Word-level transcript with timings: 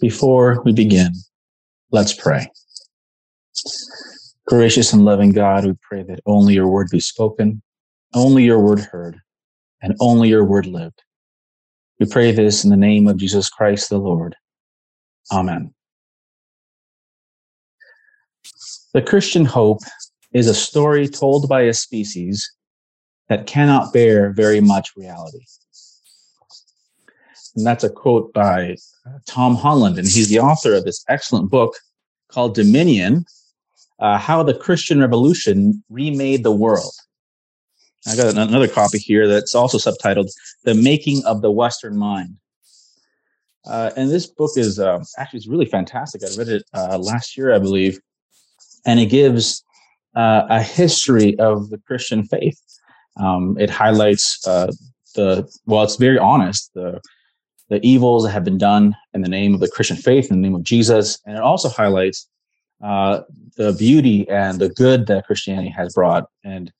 Before 0.00 0.62
we 0.64 0.72
begin, 0.72 1.12
let's 1.90 2.12
pray. 2.12 2.50
Gracious 4.46 4.92
and 4.92 5.04
loving 5.04 5.32
God, 5.32 5.64
we 5.64 5.74
pray 5.82 6.02
that 6.04 6.20
only 6.26 6.54
your 6.54 6.68
word 6.68 6.88
be 6.90 7.00
spoken, 7.00 7.62
only 8.14 8.44
your 8.44 8.60
word 8.60 8.80
heard, 8.80 9.20
and 9.82 9.96
only 10.00 10.28
your 10.28 10.44
word 10.44 10.66
lived. 10.66 11.02
We 11.98 12.06
pray 12.06 12.32
this 12.32 12.62
in 12.64 12.70
the 12.70 12.76
name 12.76 13.08
of 13.08 13.16
Jesus 13.16 13.48
Christ 13.48 13.88
the 13.88 13.98
Lord. 13.98 14.36
Amen. 15.32 15.74
The 18.92 19.02
Christian 19.02 19.44
hope 19.44 19.80
is 20.32 20.46
a 20.46 20.54
story 20.54 21.08
told 21.08 21.48
by 21.48 21.62
a 21.62 21.74
species 21.74 22.50
that 23.28 23.46
cannot 23.46 23.92
bear 23.92 24.32
very 24.32 24.60
much 24.60 24.90
reality. 24.96 25.44
And 27.56 27.66
that's 27.66 27.84
a 27.84 27.90
quote 27.90 28.32
by 28.34 28.76
Tom 29.26 29.54
Holland, 29.54 29.98
and 29.98 30.06
he's 30.06 30.28
the 30.28 30.40
author 30.40 30.74
of 30.74 30.84
this 30.84 31.02
excellent 31.08 31.50
book 31.50 31.74
called 32.28 32.54
Dominion 32.54 33.24
uh, 33.98 34.18
How 34.18 34.42
the 34.42 34.54
Christian 34.54 35.00
Revolution 35.00 35.82
Remade 35.88 36.44
the 36.44 36.52
World. 36.52 36.92
I 38.06 38.14
got 38.14 38.36
another 38.36 38.68
copy 38.68 38.98
here 38.98 39.26
that's 39.26 39.54
also 39.54 39.78
subtitled 39.78 40.30
The 40.64 40.74
Making 40.74 41.24
of 41.24 41.42
the 41.42 41.50
Western 41.50 41.96
Mind. 41.96 42.36
Uh, 43.66 43.90
and 43.96 44.10
this 44.10 44.26
book 44.26 44.52
is 44.56 44.78
uh, 44.78 45.02
actually 45.18 45.38
it's 45.38 45.48
really 45.48 45.66
fantastic. 45.66 46.22
I 46.22 46.28
read 46.36 46.48
it 46.48 46.64
uh, 46.72 46.98
last 46.98 47.36
year, 47.36 47.52
I 47.52 47.58
believe, 47.58 47.98
and 48.86 49.00
it 49.00 49.06
gives 49.06 49.64
uh, 50.14 50.42
a 50.48 50.62
history 50.62 51.36
of 51.40 51.70
the 51.70 51.78
Christian 51.78 52.22
faith. 52.22 52.60
Um, 53.18 53.56
it 53.58 53.70
highlights 53.70 54.46
uh, 54.46 54.70
the 55.16 55.50
well, 55.64 55.82
it's 55.82 55.96
very 55.96 56.18
honest 56.18 56.70
the 56.74 57.00
the 57.68 57.80
evils 57.84 58.24
that 58.24 58.30
have 58.30 58.44
been 58.44 58.58
done 58.58 58.94
in 59.12 59.22
the 59.22 59.28
name 59.28 59.54
of 59.54 59.60
the 59.60 59.68
Christian 59.68 59.96
faith, 59.96 60.30
in 60.30 60.40
the 60.40 60.46
name 60.46 60.54
of 60.54 60.62
Jesus, 60.62 61.18
and 61.26 61.36
it 61.36 61.42
also 61.42 61.68
highlights 61.68 62.28
uh, 62.82 63.20
the 63.56 63.72
beauty 63.72 64.28
and 64.28 64.58
the 64.60 64.68
good 64.68 65.06
that 65.06 65.26
Christianity 65.26 65.68
has 65.70 65.94
brought. 65.94 66.28
And 66.44 66.72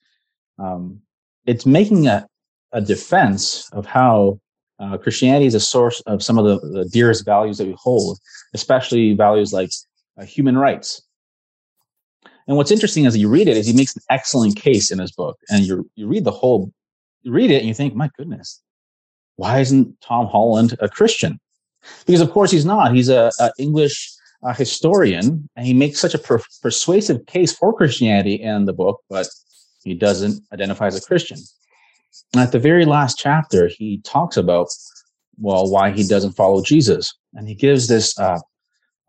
um, 0.59 1.01
it's 1.47 1.67
making 1.67 2.07
a, 2.07 2.27
a 2.73 2.81
defense 2.81 3.69
of 3.73 3.87
how 3.87 4.41
uh, 4.79 4.99
Christianity 4.99 5.47
is 5.47 5.55
a 5.55 5.61
source 5.61 6.01
of 6.03 6.23
some 6.23 6.39
of 6.39 6.45
the, 6.45 6.69
the, 6.69 6.85
dearest 6.85 7.25
values 7.25 7.59
that 7.59 7.67
we 7.67 7.75
hold, 7.79 8.19
especially 8.55 9.15
values 9.15 9.53
like 9.53 9.71
uh, 10.21 10.25
human 10.25 10.59
rights. 10.59 11.03
And 12.47 12.57
what's 12.57 12.71
interesting 12.71 13.07
as 13.07 13.17
you 13.17 13.29
read 13.29 13.49
it 13.49 13.57
is 13.57 13.67
he 13.67 13.73
makes 13.73 13.97
an 13.97 14.03
excellent 14.11 14.57
case 14.57 14.91
in 14.91 14.99
his 14.99 15.13
book, 15.13 15.37
and 15.49 15.65
you 15.65 15.91
you 15.97 16.07
read 16.07 16.25
the 16.25 16.31
whole, 16.31 16.71
you 17.23 17.33
read 17.33 17.51
it 17.51 17.59
and 17.59 17.67
you 17.67 17.75
think, 17.75 17.95
my 17.95 18.09
goodness, 18.17 18.63
why 19.37 19.61
isn't 19.61 20.01
Tom 20.01 20.27
Holland 20.27 20.77
a 20.81 20.89
Christian? 20.89 21.39
Because 22.07 22.21
of 22.21 22.31
course 22.31 22.51
he's 22.51 22.65
not. 22.65 22.95
He's 22.95 23.09
a, 23.09 23.31
a 23.39 23.53
English 23.59 24.13
uh, 24.43 24.53
historian, 24.53 25.49
and 25.57 25.67
he 25.67 25.75
makes 25.75 26.01
such 26.01 26.15
a 26.15 26.19
per- 26.19 26.43
persuasive 26.63 27.25
case 27.27 27.55
for 27.55 27.73
Christianity 27.73 28.35
in 28.35 28.65
the 28.65 28.73
book, 28.73 29.01
but 29.09 29.29
he 29.83 29.95
doesn't 29.95 30.43
identify 30.53 30.87
as 30.87 30.97
a 30.97 31.07
Christian. 31.07 31.39
And 32.33 32.43
at 32.43 32.53
the 32.53 32.59
very 32.59 32.85
last 32.85 33.19
chapter, 33.19 33.69
he 33.69 34.01
talks 34.05 34.37
about 34.37 34.69
well 35.39 35.71
why 35.71 35.91
he 35.91 36.07
doesn't 36.07 36.33
follow 36.33 36.63
Jesus, 36.63 37.15
and 37.35 37.49
he 37.49 37.55
gives 37.55 37.89
this 37.89 38.19
uh, 38.19 38.41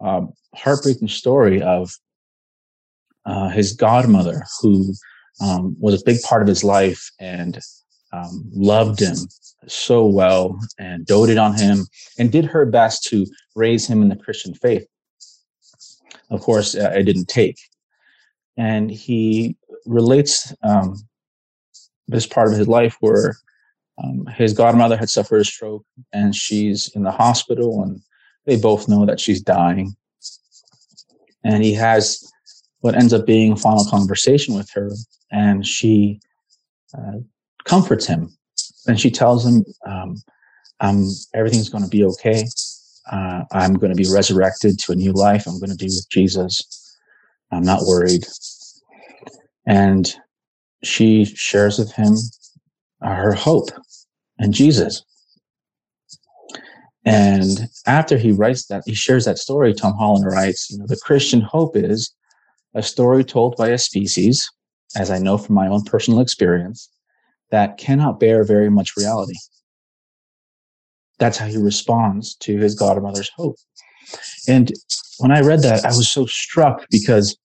uh, 0.03 0.21
heartbreaking 0.55 1.07
story 1.07 1.61
of 1.61 1.91
uh, 3.25 3.49
his 3.49 3.73
godmother 3.73 4.43
who 4.61 4.93
um, 5.41 5.75
was 5.79 5.99
a 5.99 6.05
big 6.05 6.21
part 6.21 6.41
of 6.41 6.47
his 6.47 6.63
life 6.63 7.11
and 7.19 7.59
um, 8.13 8.43
loved 8.53 8.99
him 8.99 9.17
so 9.67 10.05
well 10.05 10.59
and 10.77 11.05
doted 11.05 11.37
on 11.37 11.57
him 11.57 11.85
and 12.17 12.31
did 12.31 12.45
her 12.45 12.65
best 12.65 13.03
to 13.03 13.25
raise 13.55 13.87
him 13.87 14.01
in 14.01 14.09
the 14.09 14.15
Christian 14.15 14.53
faith. 14.53 14.87
Of 16.29 16.41
course, 16.41 16.75
uh, 16.75 16.91
it 16.95 17.03
didn't 17.03 17.27
take. 17.27 17.59
And 18.57 18.89
he 18.89 19.55
relates 19.85 20.53
um, 20.63 20.95
this 22.07 22.25
part 22.25 22.51
of 22.51 22.57
his 22.57 22.67
life 22.67 22.97
where 22.99 23.37
um, 24.03 24.25
his 24.27 24.53
godmother 24.53 24.97
had 24.97 25.09
suffered 25.09 25.41
a 25.41 25.45
stroke 25.45 25.85
and 26.13 26.35
she's 26.35 26.89
in 26.95 27.03
the 27.03 27.11
hospital 27.11 27.83
and 27.83 28.01
they 28.45 28.55
both 28.55 28.87
know 28.87 29.05
that 29.05 29.19
she's 29.19 29.41
dying. 29.41 29.95
And 31.43 31.63
he 31.63 31.73
has 31.73 32.23
what 32.81 32.95
ends 32.95 33.13
up 33.13 33.25
being 33.25 33.53
a 33.53 33.57
final 33.57 33.85
conversation 33.85 34.55
with 34.55 34.69
her 34.71 34.91
and 35.31 35.65
she 35.65 36.19
uh, 36.97 37.19
comforts 37.67 38.05
him 38.05 38.35
and 38.87 38.99
she 38.99 39.11
tells 39.11 39.45
him, 39.45 39.63
um, 39.85 40.15
um, 40.79 41.09
everything's 41.33 41.69
going 41.69 41.83
to 41.83 41.89
be 41.89 42.03
okay. 42.05 42.45
Uh, 43.11 43.43
I'm 43.51 43.75
going 43.75 43.91
to 43.91 43.95
be 43.95 44.09
resurrected 44.09 44.79
to 44.79 44.91
a 44.91 44.95
new 44.95 45.11
life. 45.11 45.45
I'm 45.47 45.59
going 45.59 45.71
to 45.71 45.75
be 45.75 45.85
with 45.85 46.07
Jesus. 46.09 46.97
I'm 47.51 47.63
not 47.63 47.83
worried. 47.85 48.25
And 49.65 50.13
she 50.83 51.25
shares 51.25 51.79
with 51.79 51.91
him 51.93 52.15
uh, 53.01 53.15
her 53.15 53.33
hope 53.33 53.69
and 54.39 54.53
Jesus. 54.53 55.03
And 57.05 57.69
after 57.85 58.17
he 58.17 58.33
writes 58.33 58.67
that, 58.67 58.83
he 58.85 58.93
shares 58.93 59.25
that 59.25 59.37
story. 59.37 59.73
Tom 59.73 59.93
Holland 59.93 60.25
writes, 60.25 60.69
you 60.69 60.77
know, 60.77 60.85
the 60.87 60.97
Christian 60.97 61.41
hope 61.41 61.75
is 61.75 62.13
a 62.75 62.83
story 62.83 63.23
told 63.23 63.55
by 63.55 63.69
a 63.69 63.77
species, 63.77 64.49
as 64.95 65.09
I 65.09 65.17
know 65.17 65.37
from 65.37 65.55
my 65.55 65.67
own 65.67 65.83
personal 65.83 66.19
experience, 66.19 66.89
that 67.51 67.77
cannot 67.77 68.19
bear 68.19 68.43
very 68.43 68.69
much 68.69 68.97
reality. 68.97 69.35
That's 71.19 71.37
how 71.37 71.47
he 71.47 71.57
responds 71.57 72.35
to 72.35 72.57
his 72.57 72.75
godmother's 72.75 73.31
hope. 73.35 73.55
And 74.47 74.71
when 75.17 75.31
I 75.31 75.41
read 75.41 75.61
that, 75.63 75.83
I 75.85 75.89
was 75.89 76.09
so 76.09 76.25
struck 76.25 76.85
because 76.91 77.37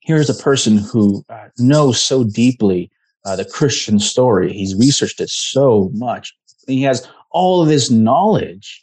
here's 0.00 0.28
a 0.28 0.42
person 0.42 0.78
who 0.78 1.24
uh, 1.28 1.48
knows 1.58 2.02
so 2.02 2.24
deeply 2.24 2.90
uh, 3.24 3.36
the 3.36 3.44
Christian 3.44 3.98
story. 3.98 4.52
He's 4.52 4.74
researched 4.74 5.20
it 5.20 5.30
so 5.30 5.90
much. 5.94 6.34
He 6.66 6.82
has 6.82 7.08
all 7.30 7.62
of 7.62 7.68
this 7.68 7.90
knowledge, 7.90 8.82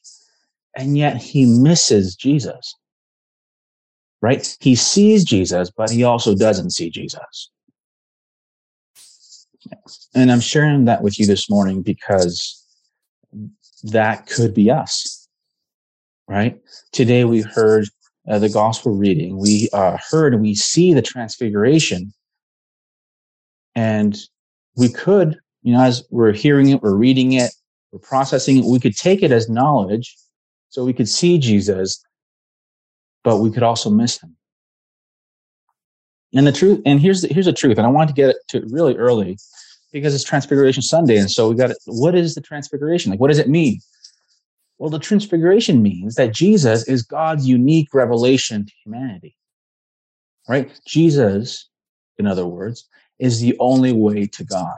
and 0.75 0.97
yet 0.97 1.17
he 1.17 1.45
misses 1.45 2.15
Jesus. 2.15 2.75
Right? 4.21 4.55
He 4.59 4.75
sees 4.75 5.23
Jesus, 5.23 5.71
but 5.71 5.89
he 5.89 6.03
also 6.03 6.35
doesn't 6.35 6.71
see 6.71 6.89
Jesus. 6.89 7.49
And 10.13 10.31
I'm 10.31 10.39
sharing 10.39 10.85
that 10.85 11.01
with 11.01 11.19
you 11.19 11.25
this 11.25 11.49
morning 11.49 11.81
because 11.81 12.57
that 13.83 14.27
could 14.27 14.53
be 14.53 14.69
us, 14.69 15.27
right? 16.27 16.59
Today 16.91 17.25
we 17.25 17.41
heard 17.41 17.87
uh, 18.29 18.39
the 18.39 18.49
gospel 18.49 18.93
reading. 18.93 19.37
We 19.37 19.69
uh, 19.73 19.97
heard 20.09 20.39
we 20.39 20.55
see 20.55 20.93
the 20.93 21.01
transfiguration. 21.01 22.13
And 23.75 24.17
we 24.75 24.89
could, 24.89 25.37
you 25.63 25.73
know, 25.73 25.83
as 25.83 26.03
we're 26.11 26.33
hearing 26.33 26.69
it, 26.69 26.81
we're 26.81 26.95
reading 26.95 27.33
it, 27.33 27.51
we're 27.91 27.99
processing 27.99 28.57
it, 28.57 28.65
we 28.65 28.79
could 28.79 28.95
take 28.95 29.23
it 29.23 29.31
as 29.31 29.49
knowledge. 29.49 30.15
So 30.69 30.85
we 30.85 30.93
could 30.93 31.09
see 31.09 31.37
Jesus, 31.37 32.03
but 33.23 33.37
we 33.37 33.51
could 33.51 33.63
also 33.63 33.89
miss 33.89 34.21
him. 34.21 34.35
And 36.33 36.47
the 36.47 36.51
truth, 36.51 36.81
and 36.85 36.99
here's 36.99 37.21
the, 37.21 37.27
here's 37.27 37.45
the 37.45 37.53
truth, 37.53 37.77
and 37.77 37.85
I 37.85 37.89
want 37.89 38.09
to 38.09 38.13
get 38.13 38.29
it 38.29 38.37
to 38.49 38.63
really 38.69 38.95
early 38.95 39.37
because 39.91 40.15
it's 40.15 40.23
Transfiguration 40.23 40.81
Sunday, 40.81 41.17
and 41.17 41.29
so 41.29 41.49
we 41.49 41.55
got 41.55 41.71
it. 41.71 41.77
what 41.85 42.15
is 42.15 42.35
the 42.35 42.41
Transfiguration? 42.41 43.11
Like, 43.11 43.19
what 43.19 43.27
does 43.27 43.39
it 43.39 43.49
mean? 43.49 43.79
Well, 44.77 44.89
the 44.89 44.99
Transfiguration 44.99 45.81
means 45.81 46.15
that 46.15 46.33
Jesus 46.33 46.87
is 46.87 47.03
God's 47.03 47.47
unique 47.47 47.93
revelation 47.93 48.65
to 48.65 48.71
humanity. 48.83 49.35
Right? 50.47 50.71
Jesus, 50.87 51.69
in 52.17 52.27
other 52.27 52.47
words, 52.47 52.87
is 53.19 53.41
the 53.41 53.55
only 53.59 53.91
way 53.91 54.25
to 54.25 54.43
God. 54.43 54.77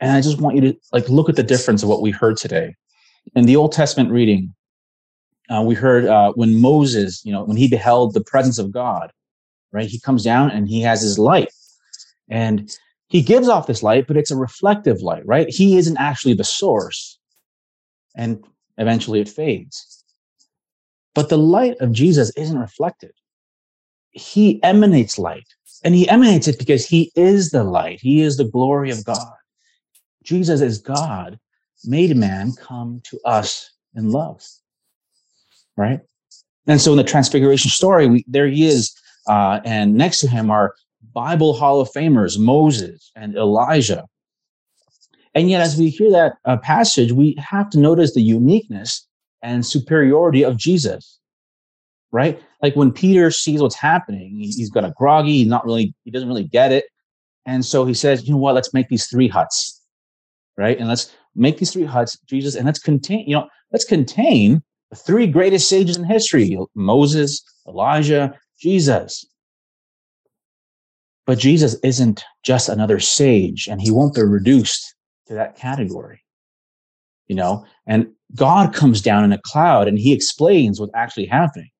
And 0.00 0.10
I 0.10 0.20
just 0.20 0.40
want 0.40 0.56
you 0.56 0.62
to 0.62 0.76
like 0.92 1.08
look 1.08 1.28
at 1.28 1.36
the 1.36 1.42
difference 1.42 1.82
of 1.82 1.88
what 1.88 2.02
we 2.02 2.10
heard 2.10 2.36
today. 2.36 2.74
In 3.36 3.46
the 3.46 3.56
Old 3.56 3.72
Testament 3.72 4.10
reading, 4.10 4.54
uh, 5.50 5.62
we 5.62 5.74
heard 5.74 6.06
uh, 6.06 6.32
when 6.32 6.60
Moses, 6.60 7.24
you 7.24 7.32
know, 7.32 7.44
when 7.44 7.56
he 7.56 7.68
beheld 7.68 8.12
the 8.12 8.20
presence 8.22 8.58
of 8.58 8.72
God, 8.72 9.12
right? 9.74 9.90
He 9.90 9.98
comes 10.00 10.22
down 10.22 10.50
and 10.52 10.68
he 10.68 10.80
has 10.82 11.02
his 11.02 11.18
light. 11.18 11.50
And 12.30 12.70
he 13.08 13.20
gives 13.20 13.48
off 13.48 13.66
this 13.66 13.82
light, 13.82 14.06
but 14.06 14.16
it's 14.16 14.30
a 14.30 14.36
reflective 14.36 15.02
light, 15.02 15.26
right? 15.26 15.48
He 15.48 15.76
isn't 15.76 15.98
actually 15.98 16.34
the 16.34 16.44
source. 16.44 17.18
And 18.16 18.42
eventually 18.78 19.20
it 19.20 19.28
fades. 19.28 20.04
But 21.14 21.28
the 21.28 21.36
light 21.36 21.76
of 21.80 21.92
Jesus 21.92 22.30
isn't 22.36 22.58
reflected. 22.58 23.12
He 24.12 24.62
emanates 24.62 25.18
light. 25.18 25.46
And 25.82 25.94
he 25.94 26.08
emanates 26.08 26.48
it 26.48 26.58
because 26.58 26.86
he 26.86 27.12
is 27.16 27.50
the 27.50 27.64
light. 27.64 28.00
He 28.00 28.22
is 28.22 28.36
the 28.36 28.44
glory 28.44 28.90
of 28.90 29.04
God. 29.04 29.34
Jesus 30.22 30.60
is 30.60 30.78
God, 30.78 31.38
made 31.84 32.16
man 32.16 32.52
come 32.52 33.02
to 33.04 33.20
us 33.24 33.70
in 33.94 34.10
love. 34.10 34.42
Right? 35.76 36.00
And 36.66 36.80
so 36.80 36.92
in 36.92 36.96
the 36.96 37.04
transfiguration 37.04 37.70
story, 37.70 38.06
we, 38.06 38.24
there 38.26 38.46
he 38.46 38.66
is 38.66 38.96
uh, 39.26 39.60
and 39.64 39.94
next 39.94 40.20
to 40.20 40.28
him 40.28 40.50
are 40.50 40.74
Bible 41.12 41.54
Hall 41.54 41.80
of 41.80 41.90
Famers, 41.92 42.38
Moses 42.38 43.10
and 43.16 43.36
Elijah. 43.36 44.04
And 45.34 45.50
yet, 45.50 45.60
as 45.60 45.76
we 45.76 45.90
hear 45.90 46.10
that 46.10 46.34
uh, 46.44 46.56
passage, 46.58 47.12
we 47.12 47.36
have 47.38 47.68
to 47.70 47.80
notice 47.80 48.14
the 48.14 48.22
uniqueness 48.22 49.06
and 49.42 49.66
superiority 49.66 50.44
of 50.44 50.56
Jesus. 50.56 51.18
Right? 52.12 52.40
Like 52.62 52.76
when 52.76 52.92
Peter 52.92 53.30
sees 53.30 53.60
what's 53.60 53.74
happening, 53.74 54.36
he's 54.36 54.70
got 54.70 54.84
a 54.84 54.94
groggy, 54.96 55.38
he's 55.38 55.48
not 55.48 55.64
really, 55.64 55.92
he 56.04 56.12
doesn't 56.12 56.28
really 56.28 56.44
get 56.44 56.70
it. 56.70 56.84
And 57.44 57.64
so 57.64 57.84
he 57.84 57.94
says, 57.94 58.26
you 58.26 58.34
know 58.34 58.38
what, 58.38 58.54
let's 58.54 58.72
make 58.72 58.88
these 58.88 59.06
three 59.06 59.28
huts. 59.28 59.82
Right? 60.56 60.78
And 60.78 60.88
let's 60.88 61.12
make 61.34 61.58
these 61.58 61.72
three 61.72 61.84
huts, 61.84 62.16
Jesus, 62.26 62.54
and 62.54 62.66
let's 62.66 62.78
contain, 62.78 63.26
you 63.26 63.34
know, 63.34 63.48
let's 63.72 63.84
contain 63.84 64.62
the 64.90 64.96
three 64.96 65.26
greatest 65.26 65.68
sages 65.68 65.96
in 65.96 66.04
history 66.04 66.56
Moses, 66.76 67.42
Elijah, 67.66 68.38
Jesus. 68.64 69.26
But 71.26 71.38
Jesus 71.38 71.76
isn't 71.82 72.24
just 72.42 72.70
another 72.70 72.98
sage, 72.98 73.68
and 73.68 73.80
he 73.80 73.90
won't 73.90 74.14
be 74.14 74.22
reduced 74.22 74.94
to 75.26 75.34
that 75.34 75.56
category. 75.56 76.22
You 77.26 77.36
know, 77.36 77.66
and 77.86 78.08
God 78.34 78.74
comes 78.74 79.02
down 79.02 79.22
in 79.24 79.32
a 79.32 79.40
cloud 79.44 79.86
and 79.86 79.98
he 79.98 80.12
explains 80.12 80.80
what's 80.80 80.92
actually 80.94 81.26
happening. 81.26 81.70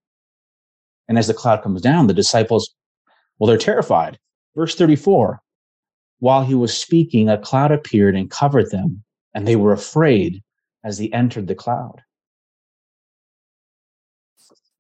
And 1.09 1.19
as 1.19 1.27
the 1.27 1.35
cloud 1.35 1.63
comes 1.63 1.81
down, 1.81 2.07
the 2.07 2.15
disciples, 2.15 2.75
well, 3.39 3.49
they're 3.49 3.59
terrified. 3.59 4.19
Verse 4.55 4.75
34 4.75 5.41
While 6.19 6.45
he 6.45 6.55
was 6.55 6.77
speaking, 6.77 7.29
a 7.31 7.39
cloud 7.39 7.73
appeared 7.73 8.15
and 8.15 8.31
covered 8.31 8.71
them, 8.71 9.05
and 9.35 9.47
they 9.47 9.57
were 9.57 9.73
afraid 9.73 10.43
as 10.83 10.99
he 10.99 11.13
entered 11.13 11.47
the 11.47 11.55
cloud. 11.55 12.03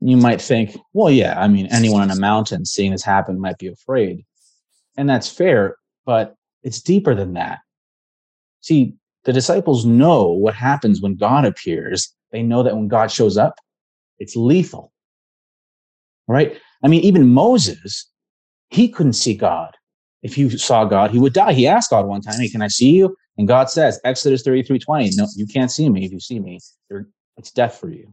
You 0.07 0.19
might 0.19 0.43
think, 0.43 0.77
well, 0.93 1.11
yeah, 1.11 1.41
I 1.41 1.49
mean, 1.49 1.67
anyone 1.71 2.03
on 2.03 2.11
a 2.11 2.21
mountain 2.21 2.67
seeing 2.67 2.93
this 2.93 3.03
happen 3.03 3.41
might 3.41 3.57
be 3.57 3.69
afraid. 3.69 4.27
And 4.99 5.09
that's 5.09 5.31
fair, 5.31 5.77
but 6.05 6.37
it's 6.63 6.83
deeper 6.83 7.15
than 7.15 7.33
that. 7.35 7.61
See, 8.61 8.93
the 9.25 9.33
disciples 9.33 9.87
know 9.87 10.29
what 10.29 10.55
happens 10.55 11.01
when 11.01 11.17
God 11.17 11.47
appears. 11.47 12.15
They 12.33 12.43
know 12.43 12.63
that 12.63 12.77
when 12.77 12.87
God 12.87 13.11
shows 13.11 13.39
up, 13.39 13.59
it's 14.19 14.37
lethal. 14.37 14.93
Right? 16.29 16.59
I 16.83 16.89
mean, 16.89 17.01
even 17.01 17.27
Moses, 17.27 18.07
he 18.69 18.91
couldn't 18.91 19.15
see 19.15 19.35
God. 19.35 19.75
If 20.23 20.35
he 20.35 20.51
saw 20.51 20.85
God, 20.85 21.13
he 21.13 21.19
would 21.19 21.33
die. 21.33 21.55
He 21.55 21.67
asked 21.67 21.89
God 21.89 22.05
one 22.05 22.21
time, 22.21 22.39
Hey, 22.39 22.51
can 22.51 22.61
I 22.61 22.69
see 22.69 22.91
you? 22.91 23.17
And 23.39 23.49
God 23.49 23.71
says, 23.71 23.99
Exodus 24.05 24.43
33 24.43 24.81
20, 24.81 25.11
no, 25.17 25.27
you 25.35 25.47
can't 25.47 25.71
see 25.71 25.89
me. 25.89 26.05
If 26.05 26.13
you 26.13 26.21
see 26.21 26.41
me, 26.41 26.61
it's 27.39 27.51
death 27.53 27.79
for 27.79 27.89
you. 27.89 28.13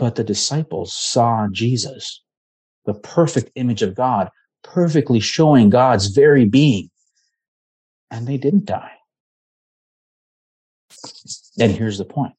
But 0.00 0.16
the 0.16 0.24
disciples 0.24 0.96
saw 0.96 1.46
Jesus, 1.52 2.22
the 2.86 2.94
perfect 2.94 3.50
image 3.54 3.82
of 3.82 3.94
God, 3.94 4.30
perfectly 4.64 5.20
showing 5.20 5.68
God's 5.68 6.06
very 6.06 6.46
being. 6.46 6.88
And 8.10 8.26
they 8.26 8.38
didn't 8.38 8.64
die. 8.64 8.92
And 11.60 11.70
here's 11.70 11.98
the 11.98 12.06
point 12.06 12.32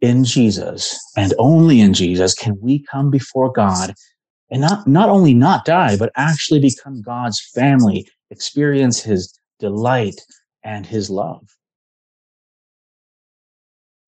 in 0.00 0.24
Jesus 0.24 0.98
and 1.18 1.34
only 1.38 1.80
in 1.80 1.92
Jesus 1.92 2.32
can 2.32 2.56
we 2.62 2.82
come 2.90 3.10
before 3.10 3.52
God 3.52 3.92
and 4.50 4.62
not, 4.62 4.86
not 4.86 5.10
only 5.10 5.34
not 5.34 5.66
die, 5.66 5.98
but 5.98 6.10
actually 6.16 6.60
become 6.60 7.02
God's 7.02 7.40
family, 7.54 8.08
experience 8.30 9.02
his 9.02 9.38
delight 9.58 10.18
and 10.64 10.86
his 10.86 11.10
love. 11.10 11.46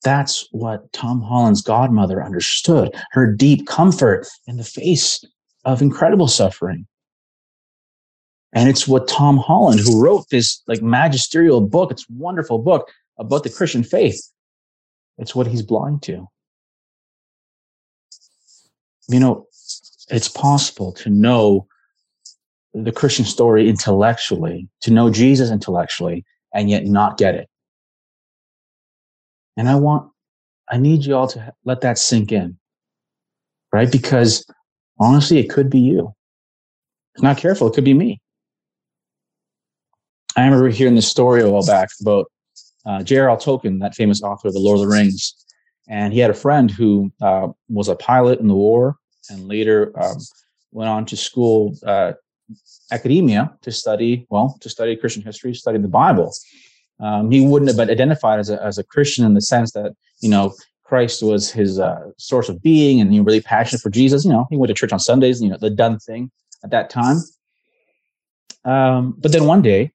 That's 0.03 0.49
what 0.53 0.93
Tom 0.93 1.21
Holland's 1.21 1.63
godmother 1.63 2.25
understood 2.25 2.95
her 3.13 3.31
deep 3.31 3.67
comfort 3.67 4.27
in 4.47 4.57
the 4.57 4.65
face 4.65 5.23
of 5.65 5.83
incredible 5.83 6.29
suffering. 6.29 6.87
And 8.53 8.69
it's 8.69 8.89
what 8.89 9.07
Tom 9.07 9.37
Holland, 9.37 9.81
who 9.81 10.03
wrote 10.03 10.27
this 10.31 10.63
like 10.67 10.83
magisterial 10.83 11.61
book, 11.61 11.91
it's 11.91 12.07
wonderful 12.09 12.59
book 12.59 12.91
about 13.19 13.45
the 13.45 13.51
Christian 13.51 13.85
faith. 13.85 14.21
It's 15.19 15.35
what 15.35 15.47
he's 15.47 15.63
blind 15.63 16.03
to. 16.05 16.27
You 19.09 19.21
know, 19.21 19.47
it's 20.09 20.29
possible 20.29 20.93
to 20.95 21.11
know 21.11 21.67
the 22.73 22.93
Christian 22.93 23.25
story 23.25 23.69
intellectually, 23.69 24.69
to 24.81 24.91
know 24.91 25.11
Jesus 25.11 25.51
intellectually, 25.51 26.25
and 26.55 26.71
yet 26.71 26.87
not 26.87 27.19
get 27.19 27.35
it. 27.35 27.50
And 29.61 29.69
I 29.69 29.75
want, 29.75 30.11
I 30.71 30.79
need 30.79 31.05
you 31.05 31.15
all 31.15 31.27
to 31.27 31.53
let 31.67 31.83
that 31.83 31.99
sink 31.99 32.33
in, 32.33 32.59
right? 33.75 33.93
Because 33.93 34.43
honestly, 34.99 35.37
it 35.37 35.51
could 35.51 35.69
be 35.69 35.81
you. 35.81 36.15
If 37.15 37.23
not 37.23 37.37
careful, 37.37 37.67
it 37.67 37.75
could 37.75 37.85
be 37.85 37.93
me. 37.93 38.23
I 40.35 40.45
remember 40.47 40.71
hearing 40.71 40.95
this 40.95 41.09
story 41.09 41.43
a 41.43 41.51
while 41.51 41.67
back 41.67 41.91
about 42.01 42.33
uh, 42.87 43.03
J.R.R. 43.03 43.37
Tolkien, 43.37 43.81
that 43.81 43.95
famous 43.95 44.23
author 44.23 44.49
of 44.49 44.55
The 44.55 44.61
Lord 44.61 44.81
of 44.81 44.87
the 44.87 44.97
Rings. 44.97 45.35
And 45.91 46.15
he 46.15 46.21
had 46.21 46.31
a 46.31 46.35
friend 46.35 46.71
who 46.71 47.13
uh, 47.21 47.49
was 47.69 47.89
a 47.89 47.97
pilot 47.97 48.41
in 48.41 48.49
the 48.49 48.55
war 48.55 48.97
and 49.29 49.47
later 49.47 49.93
um, 50.03 50.17
went 50.73 50.89
on 50.89 51.05
to 51.05 51.19
school, 51.19 51.77
uh, 51.85 52.13
academia, 52.91 53.55
to 53.61 53.73
study, 53.73 54.27
well, 54.31 54.57
to 54.63 54.71
study 54.71 54.97
Christian 54.97 55.23
history, 55.23 55.53
study 55.55 55.77
the 55.77 55.87
Bible. 55.87 56.33
Um, 57.01 57.31
he 57.31 57.45
wouldn't 57.45 57.69
have 57.69 57.77
been 57.77 57.91
identified 57.91 58.41
as 58.41 58.51
a, 58.51 58.63
as 58.63 58.79
a 58.79 58.85
Christian 58.85 59.25
in 59.25 59.35
the 59.35 59.41
sense 59.41 59.73
that, 59.73 59.95
you 60.21 60.29
know, 60.29 60.55
Christ 60.85 61.23
was 61.23 61.51
his 61.51 61.79
uh, 61.79 62.11
source 62.19 62.49
of 62.49 62.63
being 62.63 63.01
and 63.01 63.13
he 63.13 63.21
was 63.21 63.27
really 63.27 63.41
passionate 63.41 63.81
for 63.81 63.91
Jesus. 63.91 64.25
You 64.25 64.33
know, 64.33 64.47
he 64.51 64.57
went 64.57 64.69
to 64.69 64.75
church 64.75 64.93
on 64.93 64.99
Sundays, 64.99 65.41
you 65.41 65.49
know, 65.49 65.57
the 65.57 65.71
done 65.71 65.99
thing 65.99 66.31
at 66.65 66.71
that 66.71 66.91
time. 66.91 67.19
Um, 68.65 69.15
but 69.19 69.33
then 69.33 69.47
one 69.47 69.63
day, 69.63 69.93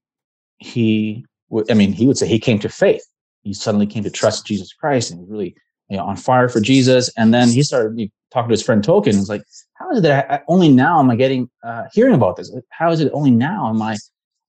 he, 0.57 1.25
I 1.69 1.74
mean, 1.74 1.92
he 1.92 2.07
would 2.07 2.18
say 2.18 2.28
he 2.28 2.40
came 2.40 2.60
to 2.60 2.69
faith. 2.69 3.04
He 3.44 3.54
suddenly 3.54 3.86
came 3.86 4.04
to 4.04 4.10
trust 4.10 4.48
Jesus 4.48 4.74
Christ 4.74 5.12
and 5.12 5.19
was 5.19 5.30
really 5.30 5.56
you 5.90 5.98
know, 5.98 6.06
on 6.06 6.16
fire 6.16 6.50
for 6.50 6.60
Jesus. 6.60 7.10
And 7.18 7.34
then 7.34 7.50
he 7.50 7.62
started 7.62 8.00
you 8.00 8.06
know, 8.06 8.12
talking 8.31 8.50
to 8.50 8.54
his 8.54 8.63
friend 8.63 8.84
Tolkien. 8.84 9.18
Was 9.18 9.30
like, 9.30 9.44
how 9.75 9.92
is 9.92 10.00
it 10.00 10.01
that 10.01 10.31
I, 10.31 10.42
only 10.48 10.69
now 10.69 11.00
am 11.00 11.12
I 11.12 11.16
getting 11.16 11.50
uh, 11.63 11.84
hearing 11.94 12.16
about 12.16 12.38
this? 12.38 12.51
How 12.69 12.92
is 12.92 13.01
it 13.01 13.12
only 13.13 13.31
now 13.31 13.69
am 13.69 13.81
I 13.81 13.98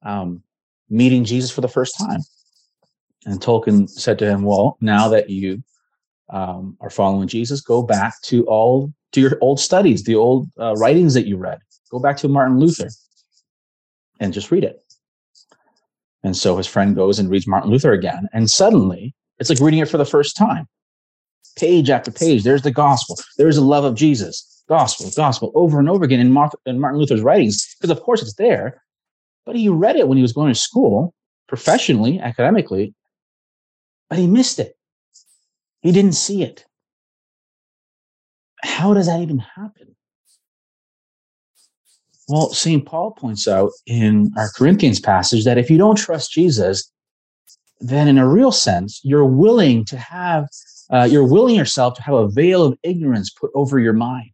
um, 0.04 0.42
meeting 0.88 1.24
Jesus 1.24 1.50
for 1.50 1.60
the 1.60 1.68
first 1.68 1.98
time? 1.98 2.20
And 3.26 3.40
Tolkien 3.40 3.90
said 3.90 4.18
to 4.20 4.26
him, 4.26 4.42
"Well, 4.42 4.78
now 4.80 5.08
that 5.08 5.28
you 5.28 5.62
um, 6.30 6.76
are 6.80 6.90
following 6.90 7.28
Jesus, 7.28 7.60
go 7.60 7.82
back 7.82 8.22
to 8.22 8.44
all 8.46 8.92
to 9.12 9.20
your 9.20 9.36
old 9.40 9.60
studies, 9.60 10.04
the 10.04 10.14
old 10.14 10.48
uh, 10.58 10.74
writings 10.76 11.14
that 11.14 11.26
you 11.26 11.36
read. 11.36 11.58
Go 11.90 11.98
back 11.98 12.16
to 12.18 12.28
Martin 12.28 12.58
Luther, 12.58 12.88
and 14.20 14.32
just 14.32 14.50
read 14.50 14.64
it." 14.64 14.80
And 16.22 16.36
so 16.36 16.56
his 16.56 16.66
friend 16.66 16.96
goes 16.96 17.18
and 17.18 17.28
reads 17.28 17.46
Martin 17.46 17.70
Luther 17.70 17.92
again, 17.92 18.28
and 18.32 18.48
suddenly 18.48 19.14
it's 19.38 19.50
like 19.50 19.60
reading 19.60 19.80
it 19.80 19.88
for 19.88 19.98
the 19.98 20.04
first 20.04 20.36
time. 20.36 20.66
Page 21.56 21.90
after 21.90 22.10
page, 22.10 22.44
there's 22.44 22.62
the 22.62 22.70
gospel. 22.70 23.16
There's 23.38 23.56
the 23.56 23.62
love 23.62 23.84
of 23.84 23.94
Jesus. 23.94 24.64
Gospel, 24.68 25.10
gospel, 25.16 25.52
over 25.54 25.78
and 25.78 25.88
over 25.88 26.04
again 26.04 26.20
in, 26.20 26.26
in 26.66 26.80
Martin 26.80 26.98
Luther's 26.98 27.20
writings, 27.20 27.74
because 27.78 27.90
of 27.90 28.02
course 28.02 28.22
it's 28.22 28.34
there. 28.34 28.82
But 29.44 29.56
he 29.56 29.68
read 29.68 29.96
it 29.96 30.08
when 30.08 30.18
he 30.18 30.22
was 30.22 30.32
going 30.32 30.52
to 30.52 30.58
school, 30.58 31.14
professionally, 31.46 32.18
academically, 32.18 32.94
but 34.08 34.18
he 34.18 34.26
missed 34.26 34.58
it. 34.58 34.76
He 35.80 35.92
didn't 35.92 36.12
see 36.14 36.42
it. 36.42 36.64
How 38.62 38.94
does 38.94 39.06
that 39.06 39.20
even 39.20 39.38
happen? 39.38 39.96
Well, 42.28 42.50
St. 42.50 42.84
Paul 42.84 43.12
points 43.12 43.46
out 43.46 43.70
in 43.86 44.32
our 44.36 44.50
Corinthians 44.50 44.98
passage 44.98 45.44
that 45.44 45.58
if 45.58 45.70
you 45.70 45.78
don't 45.78 45.96
trust 45.96 46.32
Jesus, 46.32 46.90
then 47.80 48.08
in 48.08 48.18
a 48.18 48.28
real 48.28 48.50
sense, 48.50 49.00
you're 49.04 49.24
willing 49.24 49.84
to 49.84 49.96
have, 49.96 50.48
uh, 50.90 51.06
you're 51.08 51.26
willing 51.26 51.54
yourself 51.54 51.94
to 51.94 52.02
have 52.02 52.14
a 52.14 52.28
veil 52.28 52.64
of 52.64 52.78
ignorance 52.82 53.30
put 53.30 53.50
over 53.54 53.78
your 53.78 53.92
mind. 53.92 54.30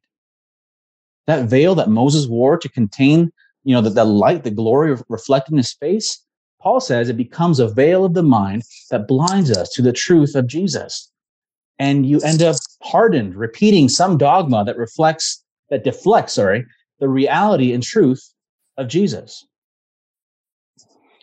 That 1.27 1.49
veil 1.49 1.75
that 1.75 1.91
Moses 1.91 2.27
wore 2.27 2.57
to 2.57 2.69
contain, 2.69 3.31
you 3.65 3.75
know, 3.75 3.83
the, 3.83 3.91
the 3.91 4.05
light, 4.05 4.45
the 4.45 4.51
glory 4.51 4.97
reflected 5.09 5.53
in 5.53 5.59
his 5.59 5.75
face, 5.75 6.25
Paul 6.63 6.81
says 6.81 7.09
it 7.09 7.17
becomes 7.17 7.59
a 7.59 7.69
veil 7.69 8.05
of 8.05 8.15
the 8.15 8.23
mind 8.23 8.63
that 8.91 9.09
blinds 9.09 9.51
us 9.51 9.69
to 9.71 9.83
the 9.83 9.93
truth 9.93 10.37
of 10.37 10.47
Jesus. 10.47 11.11
And 11.79 12.07
you 12.07 12.21
end 12.21 12.43
up 12.43 12.57
hardened, 12.83 13.35
repeating 13.35 13.89
some 13.89 14.17
dogma 14.17 14.65
that 14.65 14.77
reflects, 14.77 15.43
that 15.71 15.83
deflects, 15.83 16.35
sorry, 16.35 16.65
the 17.01 17.09
reality 17.09 17.73
and 17.73 17.83
truth 17.83 18.23
of 18.77 18.87
Jesus. 18.87 19.45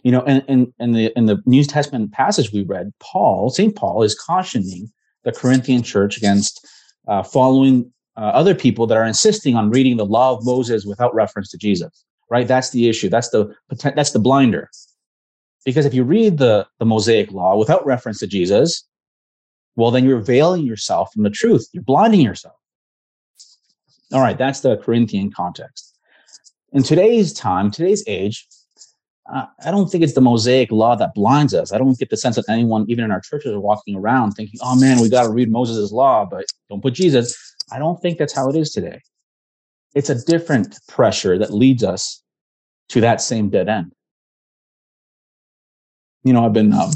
You 0.04 0.12
know, 0.12 0.22
and 0.24 0.44
in, 0.48 0.60
in, 0.60 0.74
in, 0.80 0.92
the 0.92 1.14
in 1.18 1.26
the 1.26 1.42
New 1.46 1.64
Testament 1.64 2.12
passage 2.12 2.52
we 2.52 2.64
read, 2.64 2.92
Paul, 3.00 3.50
St. 3.50 3.76
Paul, 3.76 4.04
is 4.04 4.16
cautioning 4.16 4.92
the 5.24 5.32
Corinthian 5.32 5.84
church 5.84 6.18
against 6.18 6.66
uh, 7.08 7.24
following 7.24 7.92
uh, 8.18 8.22
other 8.22 8.56
people 8.56 8.88
that 8.88 8.98
are 8.98 9.06
insisting 9.06 9.56
on 9.56 9.70
reading 9.70 9.98
the 9.98 10.06
law 10.06 10.36
of 10.38 10.46
Moses 10.46 10.86
without 10.86 11.14
reference 11.14 11.50
to 11.52 11.58
Jesus. 11.58 12.06
Right? 12.30 12.48
That's 12.48 12.70
the 12.72 12.90
issue. 12.90 13.10
That's 13.10 13.30
the 13.30 13.54
that's 13.96 14.12
the 14.12 14.20
blinder. 14.20 14.70
Because 15.66 15.86
if 15.86 15.94
you 15.94 16.04
read 16.04 16.38
the, 16.38 16.68
the 16.80 16.86
Mosaic 16.86 17.32
law 17.32 17.58
without 17.58 17.86
reference 17.86 18.20
to 18.20 18.28
Jesus, 18.28 18.88
well, 19.76 19.92
then 19.92 20.04
you're 20.04 20.22
veiling 20.22 20.66
yourself 20.66 21.12
from 21.14 21.24
the 21.24 21.30
truth. 21.30 21.68
You're 21.74 21.84
blinding 21.84 22.22
yourself. 22.22 22.56
All 24.12 24.22
right, 24.22 24.38
that's 24.38 24.62
the 24.62 24.78
Corinthian 24.78 25.32
context. 25.32 25.96
In 26.72 26.84
today's 26.84 27.34
time, 27.34 27.72
today's 27.72 28.04
age, 28.08 28.48
uh, 29.32 29.46
I 29.64 29.72
don't 29.72 29.90
think 29.90 30.04
it's 30.04 30.14
the 30.14 30.22
Mosaic 30.22 30.72
law 30.72 30.96
that 30.96 31.14
blinds 31.14 31.54
us. 31.54 31.72
I 31.72 31.78
don't 31.78 31.98
get 31.98 32.10
the 32.10 32.18
sense 32.18 32.36
that 32.36 32.50
anyone, 32.50 32.86
even 32.90 33.06
in 33.06 33.12
our 33.12 33.22
churches, 33.22 33.52
are 33.52 33.60
walking 33.60 33.96
around 33.96 34.32
thinking, 34.32 34.60
oh 34.64 34.76
man, 34.76 35.00
we 35.00 35.10
got 35.10 35.24
to 35.24 35.30
read 35.30 35.52
Moses' 35.52 35.92
law, 35.92 36.26
but 36.26 36.46
don't 36.70 36.82
put 36.82 36.96
Jesus. 36.96 37.38
I 37.72 37.78
don't 37.78 38.02
think 38.02 38.18
that's 38.18 38.34
how 38.34 38.50
it 38.50 38.56
is 38.56 38.72
today. 38.72 39.02
It's 39.94 40.10
a 40.10 40.24
different 40.26 40.80
pressure 40.88 41.38
that 41.38 41.54
leads 41.54 41.84
us 41.84 42.24
to 42.90 43.02
that 43.02 43.22
same 43.22 43.50
dead 43.50 43.70
end. 43.70 43.92
You 46.24 46.34
know, 46.34 46.46
I've 46.46 46.54
been 46.54 46.74
um, 46.74 46.92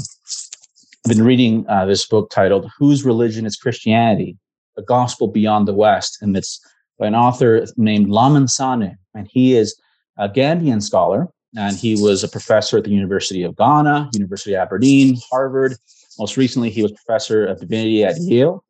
I've 1.04 1.16
been 1.16 1.24
reading 1.24 1.64
uh, 1.68 1.86
this 1.86 2.06
book 2.06 2.30
titled 2.30 2.70
"Whose 2.78 3.04
Religion 3.04 3.46
Is 3.46 3.56
Christianity: 3.56 4.36
A 4.76 4.82
Gospel 4.82 5.28
Beyond 5.28 5.66
the 5.66 5.74
West," 5.74 6.18
and 6.20 6.36
it's 6.36 6.60
by 6.98 7.06
an 7.06 7.14
author 7.14 7.64
named 7.76 8.10
Lamin 8.10 8.44
Sanneh, 8.44 8.96
and 9.14 9.28
he 9.30 9.54
is 9.54 9.78
a 10.18 10.28
Gambian 10.28 10.82
scholar, 10.82 11.28
and 11.56 11.76
he 11.76 12.00
was 12.00 12.22
a 12.22 12.28
professor 12.28 12.78
at 12.78 12.84
the 12.84 12.90
University 12.90 13.42
of 13.42 13.56
Ghana, 13.56 14.10
University 14.12 14.54
of 14.54 14.60
Aberdeen, 14.60 15.16
Harvard. 15.30 15.74
Most 16.18 16.36
recently, 16.36 16.70
he 16.70 16.82
was 16.82 16.92
professor 16.92 17.46
of 17.46 17.60
divinity 17.60 18.04
at 18.04 18.16
Yale. 18.20 18.64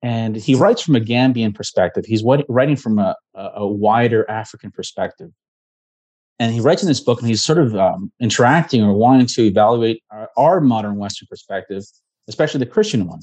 And 0.00 0.36
he 0.36 0.54
writes 0.54 0.82
from 0.82 0.94
a 0.94 1.00
Gambian 1.00 1.54
perspective. 1.54 2.04
He's 2.06 2.22
writing 2.48 2.76
from 2.76 3.00
a, 3.00 3.16
a 3.34 3.66
wider 3.66 4.30
African 4.30 4.70
perspective. 4.70 5.32
And 6.38 6.52
he 6.52 6.60
writes 6.60 6.82
in 6.82 6.88
this 6.88 7.00
book, 7.00 7.20
and 7.20 7.28
he's 7.28 7.42
sort 7.42 7.58
of 7.58 7.74
um, 7.74 8.12
interacting 8.20 8.82
or 8.82 8.92
wanting 8.92 9.26
to 9.26 9.42
evaluate 9.42 10.02
our, 10.10 10.30
our, 10.36 10.60
modern 10.60 10.96
Western 10.96 11.26
perspective, 11.28 11.82
especially 12.28 12.60
the 12.60 12.66
Christian 12.66 13.06
one. 13.06 13.20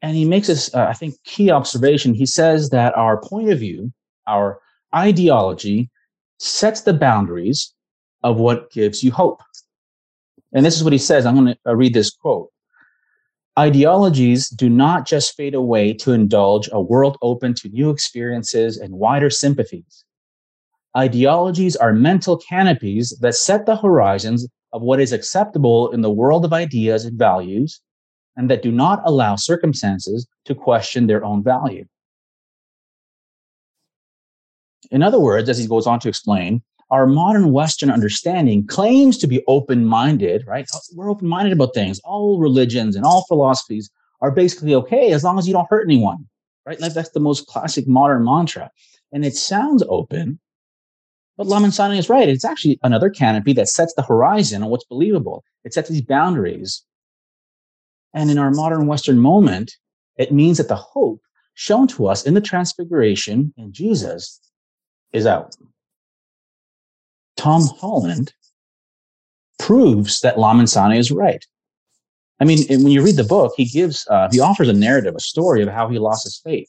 And 0.00 0.16
he 0.16 0.24
makes 0.24 0.46
this, 0.46 0.72
uh, 0.74 0.86
I 0.86 0.92
think, 0.92 1.16
key 1.24 1.50
observation. 1.50 2.14
He 2.14 2.26
says 2.26 2.70
that 2.70 2.96
our 2.96 3.20
point 3.20 3.50
of 3.50 3.58
view, 3.58 3.92
our 4.28 4.60
ideology, 4.94 5.90
sets 6.38 6.82
the 6.82 6.92
boundaries 6.92 7.72
of 8.22 8.38
what 8.38 8.70
gives 8.70 9.02
you 9.02 9.10
hope. 9.10 9.40
And 10.52 10.64
this 10.64 10.76
is 10.76 10.84
what 10.84 10.92
he 10.92 10.98
says. 10.98 11.26
I'm 11.26 11.34
going 11.34 11.54
to 11.54 11.58
uh, 11.66 11.74
read 11.74 11.94
this 11.94 12.10
quote. 12.10 12.50
Ideologies 13.58 14.48
do 14.48 14.68
not 14.68 15.06
just 15.06 15.36
fade 15.36 15.54
away 15.54 15.92
to 15.94 16.12
indulge 16.12 16.68
a 16.72 16.80
world 16.80 17.16
open 17.22 17.54
to 17.54 17.68
new 17.68 17.90
experiences 17.90 18.78
and 18.78 18.94
wider 18.94 19.30
sympathies. 19.30 20.04
Ideologies 20.96 21.74
are 21.76 21.92
mental 21.92 22.36
canopies 22.38 23.16
that 23.20 23.34
set 23.34 23.66
the 23.66 23.76
horizons 23.76 24.46
of 24.72 24.82
what 24.82 25.00
is 25.00 25.12
acceptable 25.12 25.90
in 25.90 26.02
the 26.02 26.10
world 26.10 26.44
of 26.44 26.52
ideas 26.52 27.04
and 27.04 27.18
values, 27.18 27.80
and 28.36 28.50
that 28.50 28.62
do 28.62 28.70
not 28.70 29.00
allow 29.04 29.36
circumstances 29.36 30.26
to 30.44 30.54
question 30.54 31.06
their 31.06 31.24
own 31.24 31.42
value. 31.42 31.84
In 34.90 35.02
other 35.02 35.18
words, 35.18 35.48
as 35.48 35.58
he 35.58 35.66
goes 35.66 35.86
on 35.86 35.98
to 36.00 36.08
explain, 36.08 36.62
our 36.90 37.06
modern 37.06 37.50
Western 37.52 37.90
understanding 37.90 38.66
claims 38.66 39.18
to 39.18 39.26
be 39.26 39.42
open 39.48 39.86
minded, 39.86 40.44
right? 40.46 40.68
We're 40.94 41.10
open 41.10 41.26
minded 41.26 41.52
about 41.52 41.74
things. 41.74 42.00
All 42.04 42.38
religions 42.38 42.94
and 42.94 43.04
all 43.04 43.24
philosophies 43.26 43.90
are 44.20 44.30
basically 44.30 44.74
okay 44.74 45.12
as 45.12 45.24
long 45.24 45.38
as 45.38 45.46
you 45.46 45.54
don't 45.54 45.68
hurt 45.70 45.86
anyone, 45.86 46.28
right? 46.66 46.78
That's 46.78 47.10
the 47.10 47.20
most 47.20 47.46
classic 47.46 47.88
modern 47.88 48.24
mantra. 48.24 48.70
And 49.12 49.24
it 49.24 49.34
sounds 49.34 49.82
open, 49.88 50.38
but 51.36 51.46
Lamin 51.46 51.70
Sanneh 51.70 51.98
is 51.98 52.08
right. 52.08 52.28
It's 52.28 52.44
actually 52.44 52.78
another 52.82 53.10
canopy 53.10 53.52
that 53.54 53.68
sets 53.68 53.94
the 53.94 54.02
horizon 54.02 54.62
on 54.62 54.70
what's 54.70 54.84
believable. 54.84 55.44
It 55.64 55.74
sets 55.74 55.88
these 55.88 56.02
boundaries. 56.02 56.84
And 58.12 58.30
in 58.30 58.38
our 58.38 58.50
modern 58.50 58.86
Western 58.86 59.18
moment, 59.18 59.72
it 60.16 60.32
means 60.32 60.58
that 60.58 60.68
the 60.68 60.76
hope 60.76 61.20
shown 61.54 61.88
to 61.88 62.06
us 62.06 62.24
in 62.24 62.34
the 62.34 62.40
transfiguration 62.40 63.52
in 63.56 63.72
Jesus 63.72 64.40
is 65.12 65.26
out. 65.26 65.56
Tom 67.36 67.62
Holland 67.80 68.32
proves 69.58 70.20
that 70.20 70.38
Lamin 70.38 70.66
Sanneh 70.66 70.98
is 70.98 71.10
right. 71.10 71.44
I 72.40 72.44
mean, 72.44 72.58
when 72.68 72.88
you 72.88 73.02
read 73.02 73.16
the 73.16 73.24
book, 73.24 73.54
he 73.56 73.64
gives, 73.64 74.06
uh, 74.08 74.28
he 74.30 74.40
offers 74.40 74.68
a 74.68 74.72
narrative, 74.72 75.14
a 75.16 75.20
story 75.20 75.62
of 75.62 75.68
how 75.68 75.88
he 75.88 75.98
lost 75.98 76.24
his 76.24 76.38
faith, 76.38 76.68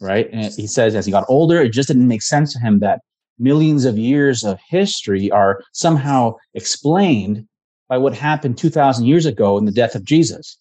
right? 0.00 0.28
And 0.32 0.52
he 0.54 0.66
says 0.66 0.94
as 0.94 1.04
he 1.04 1.12
got 1.12 1.24
older, 1.28 1.60
it 1.60 1.70
just 1.70 1.88
didn't 1.88 2.08
make 2.08 2.22
sense 2.22 2.52
to 2.52 2.60
him 2.60 2.78
that 2.80 3.00
millions 3.38 3.84
of 3.84 3.98
years 3.98 4.44
of 4.44 4.58
history 4.68 5.30
are 5.30 5.62
somehow 5.72 6.34
explained 6.54 7.46
by 7.88 7.98
what 7.98 8.14
happened 8.14 8.58
2,000 8.58 9.06
years 9.06 9.26
ago 9.26 9.56
in 9.58 9.64
the 9.64 9.72
death 9.72 9.94
of 9.94 10.04
Jesus. 10.04 10.58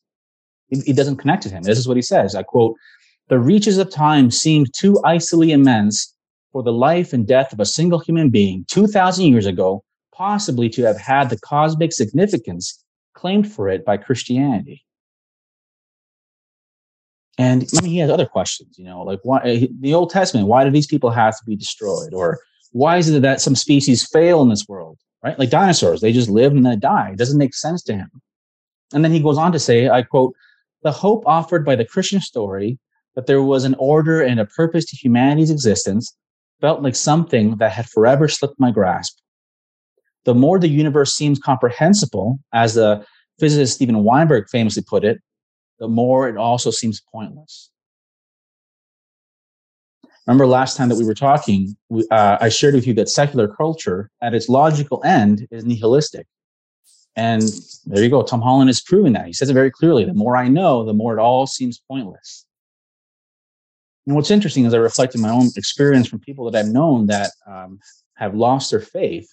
It, 0.70 0.88
it 0.88 0.96
doesn't 0.96 1.18
connect 1.18 1.44
to 1.44 1.50
him. 1.50 1.64
This 1.64 1.78
is 1.78 1.88
what 1.88 1.98
he 1.98 2.04
says. 2.04 2.36
I 2.36 2.44
quote, 2.44 2.76
the 3.30 3.40
reaches 3.40 3.78
of 3.78 3.90
time 3.90 4.32
seemed 4.32 4.74
too 4.74 5.00
icily 5.04 5.52
immense 5.52 6.14
for 6.54 6.64
the 6.64 6.72
life 6.72 7.12
and 7.12 7.28
death 7.28 7.52
of 7.52 7.60
a 7.60 7.66
single 7.66 8.00
human 8.00 8.30
being 8.30 8.66
2,000 8.70 9.26
years 9.26 9.46
ago, 9.46 9.84
possibly 10.14 10.70
to 10.70 10.84
have 10.84 10.98
had 10.98 11.30
the 11.30 11.40
cosmic 11.40 11.92
significance 11.92 12.84
claimed 13.14 13.52
for 13.52 13.68
it 13.68 13.84
by 13.84 13.98
Christianity. 13.98 14.84
And 17.38 17.68
I 17.78 17.82
mean, 17.82 17.92
he 17.92 18.00
has 18.00 18.10
other 18.10 18.26
questions, 18.26 18.80
you 18.80 18.86
know, 18.86 19.04
like 19.04 19.20
why 19.24 19.68
the 19.80 19.94
Old 19.94 20.10
Testament, 20.10 20.48
why 20.48 20.64
do 20.64 20.72
these 20.72 20.88
people 20.88 21.12
have 21.12 21.38
to 21.38 21.46
be 21.46 21.56
destroyed? 21.56 22.14
Or 22.14 22.40
why 22.72 22.98
is 22.98 23.10
it 23.10 23.22
that 23.22 23.42
some 23.42 23.56
species 23.56 24.08
fail 24.08 24.42
in 24.42 24.50
this 24.50 24.68
world, 24.68 24.98
right? 25.24 25.38
Like 25.38 25.50
dinosaurs, 25.50 26.02
they 26.02 26.12
just 26.12 26.30
live 26.30 26.52
and 26.52 26.66
then 26.66 26.80
die. 26.80 27.12
It 27.12 27.18
doesn't 27.18 27.38
make 27.38 27.54
sense 27.54 27.84
to 27.84 27.94
him. 27.94 28.10
And 28.94 29.04
then 29.04 29.12
he 29.12 29.20
goes 29.20 29.38
on 29.38 29.52
to 29.52 29.60
say, 29.60 29.90
I 29.90 30.04
quote, 30.04 30.34
the 30.84 30.92
hope 30.92 31.24
offered 31.26 31.66
by 31.66 31.76
the 31.76 31.86
Christian 31.86 32.22
story 32.22 32.80
that 33.16 33.26
there 33.26 33.42
was 33.42 33.64
an 33.64 33.76
order 33.80 34.22
and 34.22 34.40
a 34.40 34.46
purpose 34.46 34.86
to 34.86 34.96
humanity's 34.96 35.50
existence 35.50 36.16
felt 36.62 36.82
like 36.82 36.96
something 36.96 37.58
that 37.58 37.72
had 37.72 37.88
forever 37.88 38.28
slipped 38.28 38.60
my 38.60 38.72
grasp. 38.72 39.18
The 40.26 40.36
more 40.36 40.60
the 40.60 40.68
universe 40.68 41.14
seems 41.14 41.40
comprehensible, 41.40 42.40
as 42.54 42.76
the 42.76 43.06
physicist 43.40 43.76
Steven 43.76 44.04
Weinberg 44.04 44.50
famously 44.50 44.84
put 44.88 45.04
it, 45.04 45.20
the 45.80 45.88
more 45.88 46.28
it 46.28 46.38
also 46.38 46.72
seems 46.72 47.02
pointless. 47.12 47.70
Remember 50.28 50.46
last 50.46 50.76
time 50.76 50.90
that 50.90 50.98
we 50.98 51.06
were 51.06 51.14
talking, 51.14 51.76
uh, 52.12 52.38
I 52.42 52.50
shared 52.50 52.76
with 52.76 52.86
you 52.86 52.94
that 52.96 53.08
secular 53.08 53.48
culture, 53.48 54.12
at 54.22 54.34
its 54.34 54.50
logical 54.50 55.02
end, 55.06 55.48
is 55.52 55.64
nihilistic. 55.64 56.28
And 57.16 57.44
there 57.86 58.04
you 58.04 58.10
go. 58.10 58.22
Tom 58.24 58.42
Holland 58.42 58.70
is 58.70 58.82
proving 58.82 59.14
that. 59.14 59.26
He 59.26 59.34
says 59.34 59.50
it 59.50 59.54
very 59.54 59.72
clearly. 59.72 60.04
The 60.04 60.14
more 60.14 60.36
I 60.36 60.50
know, 60.50 60.84
the 60.84 60.94
more 60.94 61.18
it 61.18 61.22
all 61.22 61.48
seems 61.48 61.82
pointless. 61.90 62.46
And 64.06 64.16
what's 64.16 64.30
interesting 64.30 64.66
is 64.66 64.74
I 64.74 64.78
reflect 64.78 65.16
in 65.16 65.22
my 65.22 65.30
own 65.30 65.50
experience 65.56 66.08
from 66.08 66.20
people 66.20 66.50
that 66.50 66.60
I've 66.60 66.72
known 66.72 67.08
that 67.08 67.32
um, 67.48 67.80
have 68.16 68.36
lost 68.36 68.70
their 68.70 68.82
faith, 68.82 69.30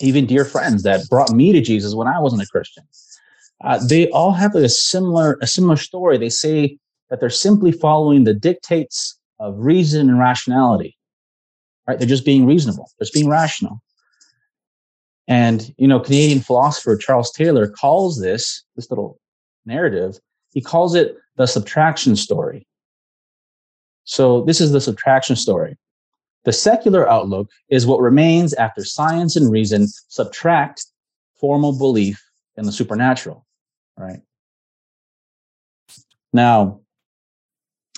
even 0.00 0.26
dear 0.26 0.44
friends 0.44 0.82
that 0.82 1.08
brought 1.08 1.30
me 1.30 1.52
to 1.52 1.60
Jesus 1.60 1.94
when 1.94 2.08
I 2.08 2.18
wasn't 2.18 2.42
a 2.42 2.46
Christian. 2.46 2.84
Uh, 3.64 3.78
they 3.88 4.08
all 4.10 4.32
have 4.32 4.56
a 4.56 4.68
similar 4.68 5.38
a 5.40 5.46
similar 5.46 5.76
story. 5.76 6.18
They 6.18 6.28
say 6.28 6.78
that 7.08 7.20
they're 7.20 7.30
simply 7.30 7.70
following 7.70 8.24
the 8.24 8.34
dictates 8.34 9.18
of 9.42 9.58
reason 9.58 10.08
and 10.08 10.18
rationality. 10.18 10.96
Right? 11.86 11.98
They're 11.98 12.08
just 12.08 12.24
being 12.24 12.46
reasonable. 12.46 12.88
They're 12.96 13.04
just 13.04 13.12
being 13.12 13.28
rational. 13.28 13.82
And 15.28 15.74
you 15.76 15.88
know, 15.88 16.00
Canadian 16.00 16.40
philosopher 16.40 16.96
Charles 16.96 17.32
Taylor 17.32 17.68
calls 17.68 18.20
this 18.20 18.64
this 18.76 18.90
little 18.90 19.20
narrative. 19.66 20.18
He 20.52 20.60
calls 20.60 20.94
it 20.94 21.16
the 21.36 21.46
subtraction 21.46 22.16
story. 22.16 22.66
So 24.04 24.42
this 24.42 24.60
is 24.60 24.72
the 24.72 24.80
subtraction 24.80 25.36
story. 25.36 25.76
The 26.44 26.52
secular 26.52 27.08
outlook 27.08 27.48
is 27.68 27.86
what 27.86 28.00
remains 28.00 28.52
after 28.54 28.84
science 28.84 29.36
and 29.36 29.50
reason 29.50 29.86
subtract 30.08 30.86
formal 31.40 31.76
belief 31.76 32.22
in 32.56 32.66
the 32.66 32.72
supernatural, 32.72 33.46
right? 33.96 34.20
Now, 36.32 36.80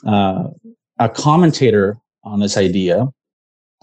uh, 0.06 0.48
a 0.98 1.08
commentator 1.08 1.96
on 2.22 2.40
this 2.40 2.56
idea, 2.56 3.08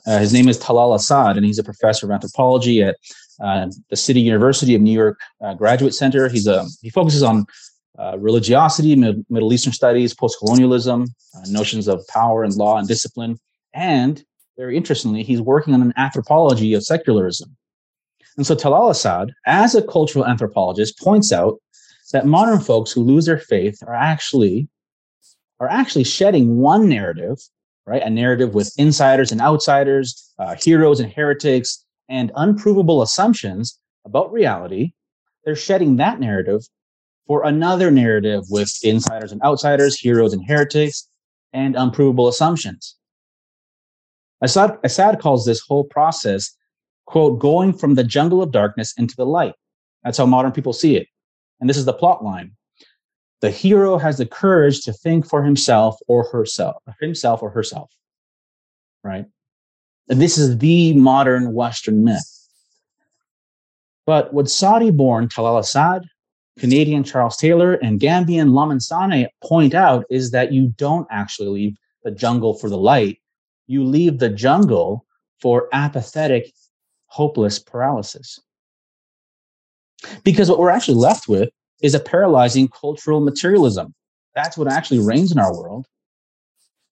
uh, 0.08 0.18
his 0.18 0.34
name 0.34 0.48
is 0.48 0.60
Talal 0.60 0.96
Asad, 0.96 1.38
and 1.38 1.46
he's 1.46 1.60
a 1.60 1.64
professor 1.64 2.06
of 2.06 2.12
anthropology 2.12 2.82
at 2.82 2.96
uh, 3.42 3.68
the 3.90 3.96
City 3.96 4.20
University 4.22 4.76
of 4.76 4.82
New 4.82 4.92
York 4.94 5.20
uh, 5.44 5.54
Graduate 5.54 5.94
Center. 5.94 6.30
He's 6.30 6.48
a 6.48 6.66
he 6.82 6.90
focuses 6.90 7.24
on 7.24 7.46
uh, 8.00 8.18
religiosity, 8.18 8.96
Mid- 8.96 9.26
Middle 9.30 9.54
Eastern 9.54 9.74
studies, 9.74 10.14
post 10.14 10.40
colonialism, 10.40 11.06
uh, 11.36 11.42
notions 11.50 11.88
of 11.88 12.06
power 12.08 12.44
and 12.44 12.56
law 12.56 12.78
and 12.78 12.88
discipline. 12.88 13.38
And 13.74 14.24
very 14.58 14.76
interestingly, 14.76 15.24
he's 15.24 15.42
working 15.42 15.74
on 15.74 15.82
an 15.82 15.94
anthropology 15.98 16.74
of 16.74 16.84
secularism. 16.84 17.56
And 18.38 18.46
so 18.46 18.56
Talal 18.56 18.90
Asad, 18.90 19.34
as 19.46 19.76
a 19.76 19.82
cultural 19.82 20.26
anthropologist, 20.26 21.00
points 21.00 21.32
out 21.32 21.60
that 22.12 22.26
modern 22.26 22.60
folks 22.60 22.92
who 22.92 23.04
lose 23.04 23.26
their 23.26 23.38
faith 23.38 23.78
are 23.86 23.94
actually 23.94 24.68
are 25.62 25.70
actually 25.70 26.04
shedding 26.04 26.58
one 26.58 26.90
narrative, 26.90 27.38
right? 27.86 28.02
A 28.02 28.10
narrative 28.10 28.56
with 28.56 28.74
insiders 28.78 29.32
and 29.32 29.40
outsiders, 29.40 30.34
uh, 30.40 30.56
heroes 30.60 31.00
and 31.00 31.14
heretics, 31.14 31.86
and 32.10 32.32
unprovable 32.36 33.04
assumptions 33.04 33.80
about 34.04 34.34
reality. 34.34 34.92
They're 35.46 35.56
shedding 35.56 35.98
that 35.98 36.20
narrative 36.20 36.62
for 37.28 37.46
another 37.46 37.92
narrative 37.92 38.44
with 38.50 38.76
insiders 38.84 39.32
and 39.32 39.42
outsiders, 39.44 40.00
heroes 40.00 40.34
and 40.34 40.44
heretics, 40.46 41.08
and 41.54 41.76
unprovable 41.76 42.28
assumptions. 42.28 42.98
Assad, 44.42 44.80
Asad 44.84 45.20
calls 45.20 45.46
this 45.46 45.62
whole 45.62 45.84
process, 45.84 46.58
quote, 47.06 47.38
going 47.38 47.72
from 47.72 47.94
the 47.94 48.04
jungle 48.04 48.42
of 48.42 48.52
darkness 48.52 48.96
into 48.98 49.16
the 49.16 49.28
light. 49.28 49.54
That's 50.04 50.18
how 50.18 50.26
modern 50.26 50.54
people 50.54 50.74
see 50.74 50.96
it. 50.96 51.08
And 51.60 51.70
this 51.70 51.78
is 51.78 51.86
the 51.86 51.94
plot 51.94 52.24
line. 52.24 52.54
The 53.42 53.52
hero 53.52 53.98
has 53.98 54.18
the 54.18 54.26
courage 54.26 54.82
to 54.82 54.94
think 54.94 55.28
for 55.28 55.44
himself 55.44 55.98
or 56.08 56.24
herself, 56.32 56.82
himself 57.00 57.42
or 57.42 57.50
herself. 57.50 57.92
Right? 59.04 59.26
And 60.10 60.22
this 60.22 60.38
is 60.38 60.60
the 60.60 60.94
modern 60.94 61.54
Western 61.54 62.04
myth. 62.04 62.48
But 64.06 64.34
what 64.34 64.50
Saudi 64.50 64.92
born 64.92 65.28
Talal 65.28 65.60
Asad, 65.60 66.06
Canadian 66.60 67.04
Charles 67.04 67.38
Taylor, 67.38 67.74
and 67.76 68.00
Gambian 68.00 68.52
Lamin 68.52 68.78
Sanneh 68.78 69.28
point 69.44 69.74
out 69.74 70.06
is 70.10 70.32
that 70.32 70.52
you 70.52 70.74
don't 70.78 71.08
actually 71.10 71.48
leave 71.48 71.78
the 72.04 72.12
jungle 72.12 72.54
for 72.54 72.70
the 72.70 72.78
light. 72.78 73.20
You 73.68 73.84
leave 73.84 74.20
the 74.20 74.30
jungle 74.30 75.06
for 75.40 75.68
apathetic, 75.72 76.52
hopeless 77.08 77.58
paralysis. 77.58 78.40
Because 80.24 80.50
what 80.50 80.60
we're 80.60 80.70
actually 80.70 80.98
left 80.98 81.28
with 81.28 81.50
is 81.82 81.96
a 81.96 82.00
paralyzing 82.00 82.68
cultural 82.70 83.22
materialism. 83.22 83.94
That's 84.36 84.58
what 84.58 84.72
actually 84.72 85.00
reigns 85.00 85.32
in 85.32 85.40
our 85.40 85.54
world. 85.54 85.86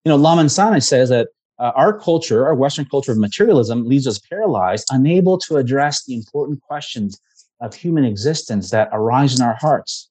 You 0.05 0.09
know, 0.09 0.17
Lamin 0.17 0.47
Sanneh 0.47 0.83
says 0.83 1.09
that 1.09 1.27
uh, 1.59 1.71
our 1.75 1.97
culture, 1.99 2.45
our 2.45 2.55
Western 2.55 2.85
culture 2.85 3.11
of 3.11 3.17
materialism, 3.17 3.85
leaves 3.85 4.07
us 4.07 4.19
paralyzed, 4.19 4.87
unable 4.91 5.37
to 5.39 5.57
address 5.57 6.05
the 6.05 6.15
important 6.15 6.61
questions 6.61 7.19
of 7.61 7.73
human 7.73 8.05
existence 8.05 8.71
that 8.71 8.89
arise 8.93 9.37
in 9.37 9.45
our 9.45 9.57
hearts. 9.59 10.09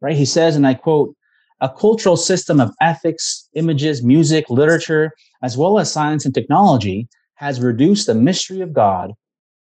Right? 0.00 0.16
He 0.16 0.24
says, 0.24 0.56
and 0.56 0.66
I 0.66 0.74
quote, 0.74 1.14
a 1.60 1.68
cultural 1.68 2.16
system 2.16 2.60
of 2.60 2.74
ethics, 2.80 3.48
images, 3.54 4.02
music, 4.02 4.50
literature, 4.50 5.12
as 5.42 5.56
well 5.56 5.78
as 5.78 5.92
science 5.92 6.24
and 6.24 6.34
technology 6.34 7.08
has 7.34 7.60
reduced 7.60 8.06
the 8.06 8.14
mystery 8.14 8.60
of 8.60 8.72
God 8.72 9.12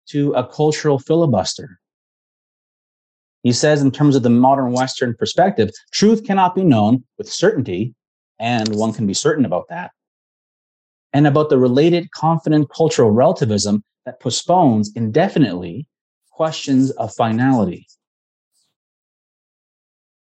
to 0.10 0.34
a 0.34 0.48
cultural 0.48 1.00
filibuster. 1.00 1.80
He 3.43 3.51
says, 3.51 3.81
in 3.81 3.91
terms 3.91 4.15
of 4.15 4.24
the 4.24 4.29
modern 4.29 4.71
Western 4.71 5.15
perspective, 5.15 5.71
truth 5.91 6.24
cannot 6.24 6.55
be 6.55 6.63
known 6.63 7.03
with 7.17 7.31
certainty, 7.31 7.95
and 8.39 8.75
one 8.75 8.93
can 8.93 9.07
be 9.07 9.13
certain 9.13 9.45
about 9.45 9.67
that, 9.69 9.91
and 11.13 11.25
about 11.25 11.50
the 11.50 11.57
related 11.57 12.12
confident 12.12 12.69
cultural 12.69 13.12
relativism 13.12 13.83
that 14.05 14.19
postpones 14.19 14.91
indefinitely 14.95 15.88
questions 16.31 16.91
of 16.91 17.13
finality. 17.13 17.88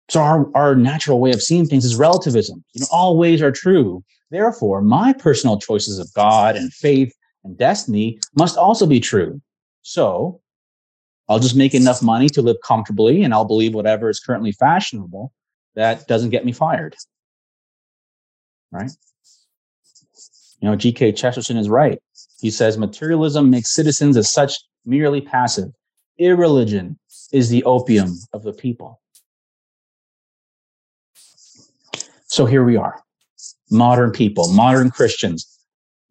So 0.10 0.22
our, 0.22 0.52
our 0.56 0.76
natural 0.76 1.20
way 1.20 1.32
of 1.32 1.42
seeing 1.42 1.66
things 1.66 1.86
is 1.86 1.96
relativism. 1.96 2.64
You 2.74 2.82
know, 2.82 2.88
all 2.92 3.18
ways 3.18 3.42
are 3.42 3.52
true. 3.52 4.04
Therefore, 4.30 4.82
my 4.82 5.14
personal 5.14 5.58
choices 5.60 5.98
of 5.98 6.14
God 6.14 6.56
and 6.56 6.72
faith 6.74 7.12
and 7.44 7.58
destiny 7.58 8.20
must 8.38 8.58
also 8.58 8.86
be 8.86 9.00
true. 9.00 9.42
So 9.82 10.42
I'll 11.34 11.40
just 11.40 11.56
make 11.56 11.74
enough 11.74 12.04
money 12.04 12.30
to 12.30 12.44
live 12.44 12.58
comfortably 12.64 13.24
and 13.24 13.34
I'll 13.34 13.44
believe 13.44 13.74
whatever 13.74 14.08
is 14.08 14.20
currently 14.20 14.52
fashionable 14.52 15.34
that 15.74 16.08
doesn't 16.08 16.30
get 16.30 16.46
me 16.46 16.52
fired. 16.52 16.96
Right? 18.72 18.92
You 20.60 20.70
know, 20.70 20.76
G.K. 20.76 21.14
Chesterton 21.14 21.58
is 21.58 21.70
right. 21.70 22.00
He 22.40 22.52
says 22.52 22.78
materialism 22.78 23.50
makes 23.50 23.74
citizens 23.74 24.16
as 24.16 24.32
such 24.32 24.54
merely 24.86 25.22
passive. 25.22 25.72
Irreligion 26.20 27.00
is 27.32 27.50
the 27.50 27.64
opium 27.64 28.14
of 28.32 28.44
the 28.44 28.54
people. 28.54 29.02
So 32.28 32.46
here 32.46 32.64
we 32.64 32.78
are, 32.78 33.02
modern 33.72 34.12
people, 34.12 34.54
modern 34.54 34.92
Christians, 34.92 35.60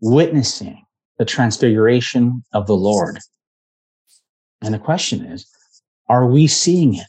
witnessing 0.00 0.84
the 1.18 1.24
transfiguration 1.24 2.42
of 2.52 2.66
the 2.66 2.76
Lord 2.76 3.20
and 4.62 4.72
the 4.72 4.78
question 4.78 5.24
is, 5.24 5.46
are 6.08 6.26
we 6.26 6.46
seeing 6.46 6.94
it? 6.94 7.06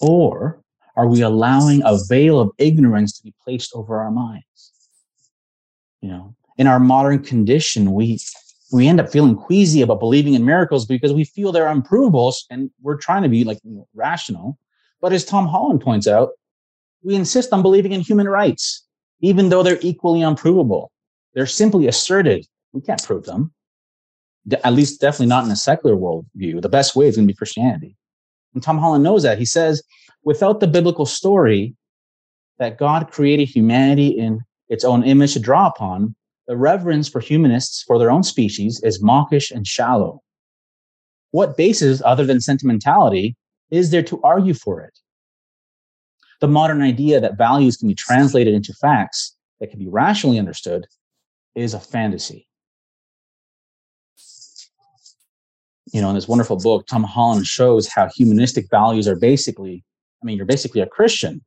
Or 0.00 0.60
are 0.96 1.06
we 1.06 1.22
allowing 1.22 1.82
a 1.84 1.98
veil 2.08 2.38
of 2.38 2.50
ignorance 2.58 3.16
to 3.16 3.22
be 3.22 3.34
placed 3.42 3.74
over 3.74 3.98
our 3.98 4.10
minds? 4.10 4.72
You 6.00 6.10
know, 6.10 6.36
in 6.58 6.66
our 6.66 6.78
modern 6.78 7.22
condition, 7.22 7.92
we 7.92 8.18
we 8.72 8.88
end 8.88 9.00
up 9.00 9.10
feeling 9.10 9.36
queasy 9.36 9.82
about 9.82 10.00
believing 10.00 10.34
in 10.34 10.44
miracles 10.44 10.84
because 10.84 11.12
we 11.12 11.24
feel 11.24 11.52
they're 11.52 11.66
unprovables 11.66 12.44
and 12.50 12.70
we're 12.82 12.96
trying 12.96 13.22
to 13.22 13.28
be 13.28 13.44
like 13.44 13.58
rational. 13.94 14.58
But 15.00 15.12
as 15.12 15.24
Tom 15.24 15.46
Holland 15.46 15.80
points 15.80 16.06
out, 16.06 16.30
we 17.02 17.14
insist 17.14 17.52
on 17.52 17.62
believing 17.62 17.92
in 17.92 18.00
human 18.00 18.28
rights, 18.28 18.84
even 19.20 19.48
though 19.48 19.62
they're 19.62 19.78
equally 19.80 20.22
unprovable. 20.22 20.90
They're 21.34 21.46
simply 21.46 21.86
asserted. 21.86 22.46
We 22.72 22.80
can't 22.80 23.02
prove 23.02 23.24
them 23.24 23.52
at 24.52 24.72
least 24.72 25.00
definitely 25.00 25.26
not 25.26 25.44
in 25.44 25.50
a 25.50 25.56
secular 25.56 25.96
worldview. 25.96 26.60
The 26.60 26.68
best 26.68 26.94
way 26.94 27.06
is 27.06 27.16
going 27.16 27.26
to 27.26 27.32
be 27.32 27.36
Christianity. 27.36 27.96
And 28.52 28.62
Tom 28.62 28.78
Holland 28.78 29.04
knows 29.04 29.22
that. 29.22 29.38
He 29.38 29.44
says, 29.44 29.82
without 30.22 30.60
the 30.60 30.66
biblical 30.66 31.06
story 31.06 31.74
that 32.58 32.78
God 32.78 33.10
created 33.10 33.46
humanity 33.48 34.08
in 34.08 34.40
its 34.68 34.84
own 34.84 35.02
image 35.02 35.32
to 35.32 35.40
draw 35.40 35.66
upon, 35.66 36.14
the 36.46 36.56
reverence 36.56 37.08
for 37.08 37.20
humanists 37.20 37.82
for 37.82 37.98
their 37.98 38.10
own 38.10 38.22
species 38.22 38.80
is 38.84 39.02
mawkish 39.02 39.50
and 39.50 39.66
shallow. 39.66 40.22
What 41.30 41.56
basis, 41.56 42.02
other 42.04 42.24
than 42.24 42.40
sentimentality, 42.40 43.34
is 43.70 43.90
there 43.90 44.02
to 44.04 44.22
argue 44.22 44.54
for 44.54 44.82
it? 44.82 44.98
The 46.40 46.48
modern 46.48 46.82
idea 46.82 47.20
that 47.20 47.38
values 47.38 47.76
can 47.76 47.88
be 47.88 47.94
translated 47.94 48.54
into 48.54 48.74
facts 48.74 49.36
that 49.58 49.70
can 49.70 49.78
be 49.78 49.88
rationally 49.88 50.38
understood 50.38 50.86
is 51.54 51.72
a 51.74 51.80
fantasy. 51.80 52.46
You 55.94 56.02
know, 56.02 56.08
in 56.08 56.16
this 56.16 56.26
wonderful 56.26 56.56
book, 56.56 56.88
Tom 56.88 57.04
Holland 57.04 57.46
shows 57.46 57.86
how 57.86 58.10
humanistic 58.16 58.68
values 58.68 59.06
are 59.06 59.14
basically, 59.14 59.84
I 60.20 60.26
mean, 60.26 60.36
you're 60.36 60.44
basically 60.44 60.80
a 60.80 60.86
Christian. 60.86 61.40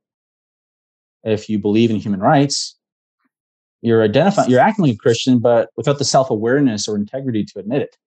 If 1.26 1.50
you 1.50 1.60
believe 1.60 1.92
in 1.92 1.98
human 1.98 2.22
rights, 2.22 2.78
you're 3.82 4.02
identifying, 4.02 4.50
you're 4.50 4.62
acting 4.62 4.86
like 4.86 4.96
a 4.96 4.98
Christian, 4.98 5.40
but 5.40 5.70
without 5.76 6.00
the 6.00 6.06
self-awareness 6.06 6.88
or 6.88 6.96
integrity 6.96 7.44
to 7.44 7.60
admit 7.60 7.82
it. 7.82 7.98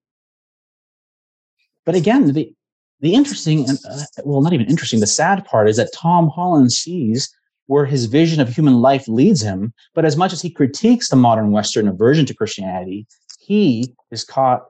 But 1.85 1.95
again, 1.95 2.33
the 2.33 2.55
the 3.01 3.15
interesting 3.15 3.69
and 3.69 3.79
uh, 3.89 4.01
well, 4.25 4.41
not 4.41 4.55
even 4.55 4.67
interesting, 4.67 5.01
the 5.01 5.07
sad 5.07 5.45
part 5.45 5.69
is 5.69 5.77
that 5.77 5.93
Tom 5.95 6.29
Holland 6.29 6.73
sees 6.73 7.31
where 7.67 7.85
his 7.85 8.07
vision 8.07 8.41
of 8.41 8.49
human 8.49 8.81
life 8.81 9.07
leads 9.09 9.43
him. 9.43 9.75
But 9.95 10.07
as 10.07 10.17
much 10.17 10.33
as 10.33 10.41
he 10.41 10.51
critiques 10.51 11.11
the 11.11 11.17
modern 11.17 11.51
Western 11.51 11.87
aversion 11.87 12.25
to 12.27 12.35
Christianity, 12.35 13.07
he 13.39 13.95
is 14.11 14.25
caught 14.25 14.65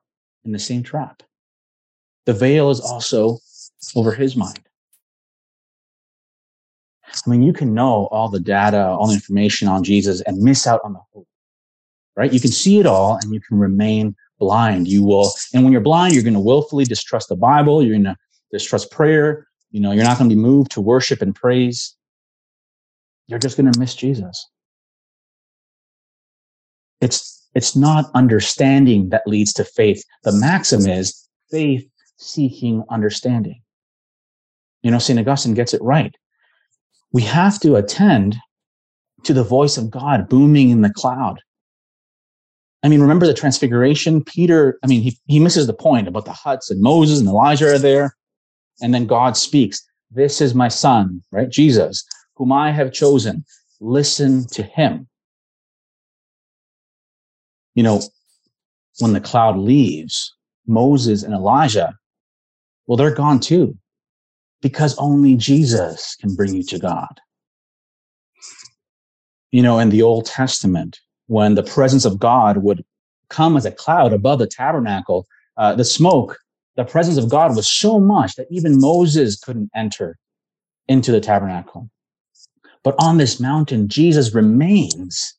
in 0.44 0.50
the 0.50 0.58
same 0.58 0.82
trap 0.82 1.22
the 2.26 2.32
veil 2.32 2.70
is 2.70 2.80
also 2.80 3.38
over 3.96 4.12
his 4.12 4.36
mind. 4.36 4.60
I 7.26 7.30
mean, 7.30 7.42
you 7.42 7.52
can 7.52 7.74
know 7.74 8.08
all 8.12 8.28
the 8.28 8.40
data, 8.40 8.86
all 8.86 9.08
the 9.08 9.14
information 9.14 9.68
on 9.68 9.82
Jesus 9.82 10.20
and 10.22 10.38
miss 10.38 10.66
out 10.66 10.80
on 10.84 10.92
the 10.92 11.00
hope, 11.12 11.26
right? 12.16 12.32
You 12.32 12.40
can 12.40 12.52
see 12.52 12.78
it 12.78 12.86
all 12.86 13.18
and 13.20 13.34
you 13.34 13.40
can 13.40 13.58
remain 13.58 14.14
blind. 14.38 14.86
You 14.86 15.04
will, 15.04 15.32
and 15.52 15.64
when 15.64 15.72
you're 15.72 15.80
blind, 15.80 16.14
you're 16.14 16.22
going 16.22 16.34
to 16.34 16.40
willfully 16.40 16.84
distrust 16.84 17.28
the 17.28 17.36
Bible. 17.36 17.82
You're 17.82 17.94
going 17.94 18.04
to 18.04 18.16
distrust 18.52 18.90
prayer. 18.90 19.46
You 19.70 19.80
know, 19.80 19.92
you're 19.92 20.04
not 20.04 20.18
going 20.18 20.30
to 20.30 20.36
be 20.36 20.40
moved 20.40 20.70
to 20.72 20.80
worship 20.80 21.20
and 21.20 21.34
praise. 21.34 21.96
You're 23.26 23.38
just 23.38 23.56
going 23.56 23.70
to 23.70 23.78
miss 23.78 23.94
Jesus. 23.94 24.48
It's, 27.00 27.48
it's 27.54 27.74
not 27.74 28.06
understanding 28.14 29.08
that 29.10 29.26
leads 29.26 29.52
to 29.54 29.64
faith. 29.64 30.04
The 30.22 30.32
maxim 30.32 30.86
is 30.86 31.28
faith 31.50 31.88
seeking 32.20 32.84
understanding. 32.90 33.62
You 34.82 34.90
know, 34.90 34.98
St. 34.98 35.18
Augustine 35.18 35.54
gets 35.54 35.74
it 35.74 35.82
right. 35.82 36.14
We 37.12 37.22
have 37.22 37.58
to 37.60 37.76
attend 37.76 38.36
to 39.24 39.32
the 39.32 39.42
voice 39.42 39.76
of 39.76 39.90
God 39.90 40.28
booming 40.28 40.70
in 40.70 40.82
the 40.82 40.92
cloud. 40.92 41.40
I 42.82 42.88
mean, 42.88 43.00
remember 43.00 43.26
the 43.26 43.34
transfiguration? 43.34 44.24
Peter, 44.24 44.78
I 44.82 44.86
mean, 44.86 45.02
he, 45.02 45.18
he 45.26 45.38
misses 45.38 45.66
the 45.66 45.74
point 45.74 46.08
about 46.08 46.24
the 46.24 46.32
huts 46.32 46.70
and 46.70 46.80
Moses 46.80 47.18
and 47.18 47.28
Elijah 47.28 47.74
are 47.74 47.78
there. 47.78 48.16
And 48.80 48.94
then 48.94 49.06
God 49.06 49.36
speaks, 49.36 49.82
This 50.10 50.40
is 50.40 50.54
my 50.54 50.68
son, 50.68 51.22
right? 51.32 51.50
Jesus, 51.50 52.04
whom 52.36 52.52
I 52.52 52.70
have 52.70 52.92
chosen. 52.92 53.44
Listen 53.80 54.46
to 54.48 54.62
him. 54.62 55.08
You 57.74 57.82
know, 57.82 58.02
when 58.98 59.12
the 59.12 59.20
cloud 59.20 59.58
leaves, 59.58 60.34
Moses 60.66 61.22
and 61.22 61.34
Elijah 61.34 61.94
well, 62.86 62.96
they're 62.96 63.14
gone 63.14 63.40
too, 63.40 63.76
because 64.62 64.96
only 64.98 65.36
Jesus 65.36 66.16
can 66.16 66.34
bring 66.34 66.54
you 66.54 66.62
to 66.64 66.78
God. 66.78 67.20
You 69.52 69.62
know, 69.62 69.78
in 69.78 69.90
the 69.90 70.02
Old 70.02 70.26
Testament, 70.26 70.98
when 71.26 71.54
the 71.54 71.62
presence 71.62 72.04
of 72.04 72.18
God 72.18 72.58
would 72.58 72.84
come 73.28 73.56
as 73.56 73.64
a 73.64 73.72
cloud 73.72 74.12
above 74.12 74.38
the 74.38 74.46
tabernacle, 74.46 75.26
uh, 75.56 75.74
the 75.74 75.84
smoke, 75.84 76.38
the 76.76 76.84
presence 76.84 77.16
of 77.16 77.28
God 77.28 77.56
was 77.56 77.70
so 77.70 78.00
much 78.00 78.36
that 78.36 78.46
even 78.50 78.80
Moses 78.80 79.38
couldn't 79.38 79.70
enter 79.74 80.16
into 80.88 81.12
the 81.12 81.20
tabernacle. 81.20 81.88
But 82.82 82.94
on 82.98 83.18
this 83.18 83.40
mountain, 83.40 83.88
Jesus 83.88 84.34
remains 84.34 85.36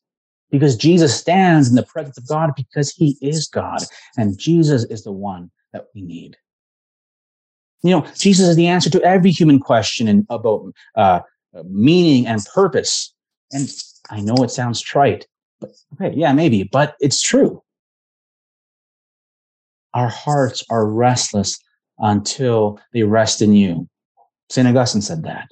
because 0.50 0.76
Jesus 0.76 1.18
stands 1.18 1.68
in 1.68 1.74
the 1.74 1.82
presence 1.82 2.18
of 2.18 2.28
God 2.28 2.50
because 2.56 2.90
he 2.90 3.16
is 3.20 3.48
God 3.48 3.80
and 4.16 4.38
Jesus 4.38 4.84
is 4.84 5.02
the 5.02 5.12
one 5.12 5.50
that 5.72 5.86
we 5.94 6.02
need. 6.02 6.36
You 7.82 7.90
know, 7.90 8.06
Jesus 8.16 8.48
is 8.48 8.56
the 8.56 8.66
answer 8.66 8.90
to 8.90 9.02
every 9.02 9.30
human 9.30 9.58
question 9.58 10.08
in, 10.08 10.26
about 10.30 10.72
uh, 10.96 11.20
meaning 11.64 12.26
and 12.26 12.44
purpose. 12.54 13.12
And 13.50 13.68
I 14.10 14.20
know 14.20 14.34
it 14.42 14.50
sounds 14.50 14.80
trite, 14.80 15.26
but 15.60 15.70
okay, 15.94 16.14
yeah, 16.16 16.32
maybe, 16.32 16.62
but 16.64 16.94
it's 17.00 17.20
true. 17.20 17.62
Our 19.94 20.08
hearts 20.08 20.64
are 20.70 20.86
restless 20.86 21.58
until 21.98 22.80
they 22.92 23.02
rest 23.02 23.42
in 23.42 23.52
you. 23.52 23.88
St. 24.48 24.66
Augustine 24.66 25.02
said 25.02 25.24
that 25.24 25.48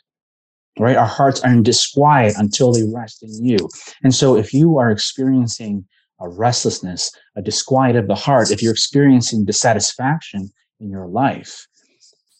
right? 0.80 0.96
Our 0.96 1.06
hearts 1.06 1.40
are 1.40 1.52
in 1.52 1.62
disquiet 1.62 2.34
until 2.36 2.72
they 2.72 2.82
rest 2.82 3.22
in 3.22 3.44
you. 3.44 3.68
And 4.02 4.14
so 4.14 4.36
if 4.36 4.54
you 4.54 4.78
are 4.78 4.90
experiencing 4.90 5.84
a 6.20 6.28
restlessness, 6.28 7.10
a 7.36 7.42
disquiet 7.42 7.96
of 7.96 8.08
the 8.08 8.14
heart, 8.14 8.50
if 8.50 8.62
you're 8.62 8.72
experiencing 8.72 9.44
dissatisfaction 9.44 10.50
in 10.80 10.90
your 10.90 11.06
life, 11.06 11.66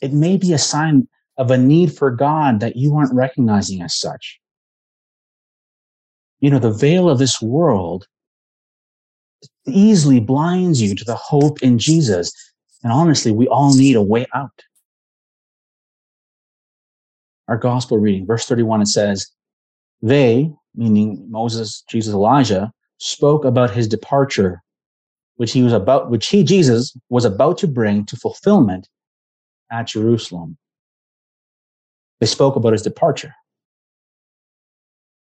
it 0.01 0.13
may 0.13 0.37
be 0.37 0.53
a 0.53 0.59
sign 0.59 1.09
of 1.37 1.51
a 1.51 1.59
need 1.59 1.97
for 1.97 2.11
God 2.11 2.61
that 2.61 2.77
you 2.77 2.95
aren't 2.97 3.15
recognizing 3.15 3.83
as 3.83 3.99
such. 3.99 4.41
You 6.41 6.51
know, 6.51 6.59
the 6.59 6.73
veil 6.73 7.09
of 7.09 7.19
this 7.19 7.41
world 7.41 8.07
easily 9.67 10.21
blinds 10.21 10.81
you 10.81 10.95
to 10.95 11.05
the 11.05 11.15
hope 11.15 11.63
in 11.63 11.79
Jesus. 11.79 12.33
And 12.83 12.93
honestly, 12.93 13.31
we 13.31 13.47
all 13.49 13.75
need 13.75 13.97
a 13.97 14.03
way 14.03 14.27
out 14.35 14.63
our 17.51 17.59
gospel 17.59 17.99
reading, 17.99 18.25
verse 18.25 18.47
31, 18.47 18.83
it 18.83 18.87
says, 18.87 19.27
They, 20.03 20.53
meaning 20.77 21.27
Moses, 21.29 21.83
Jesus, 21.91 22.15
Elijah, 22.15 22.73
spoke 22.99 23.45
about 23.45 23.73
his 23.73 23.89
departure, 23.89 24.63
which 25.35 25.53
he 25.53 25.65
was 25.65 25.73
about, 25.73 26.11
which 26.11 26.29
he, 26.29 26.45
Jesus, 26.45 26.97
was 27.09 27.25
about 27.25 27.59
to 27.59 27.67
bring 27.67 28.07
to 28.07 28.17
fulfillment 28.17 28.89
at 29.71 29.89
Jerusalem. 29.89 30.57
They 32.21 32.27
spoke 32.27 32.57
about 32.57 32.73
his 32.73 32.83
departure. 32.83 33.35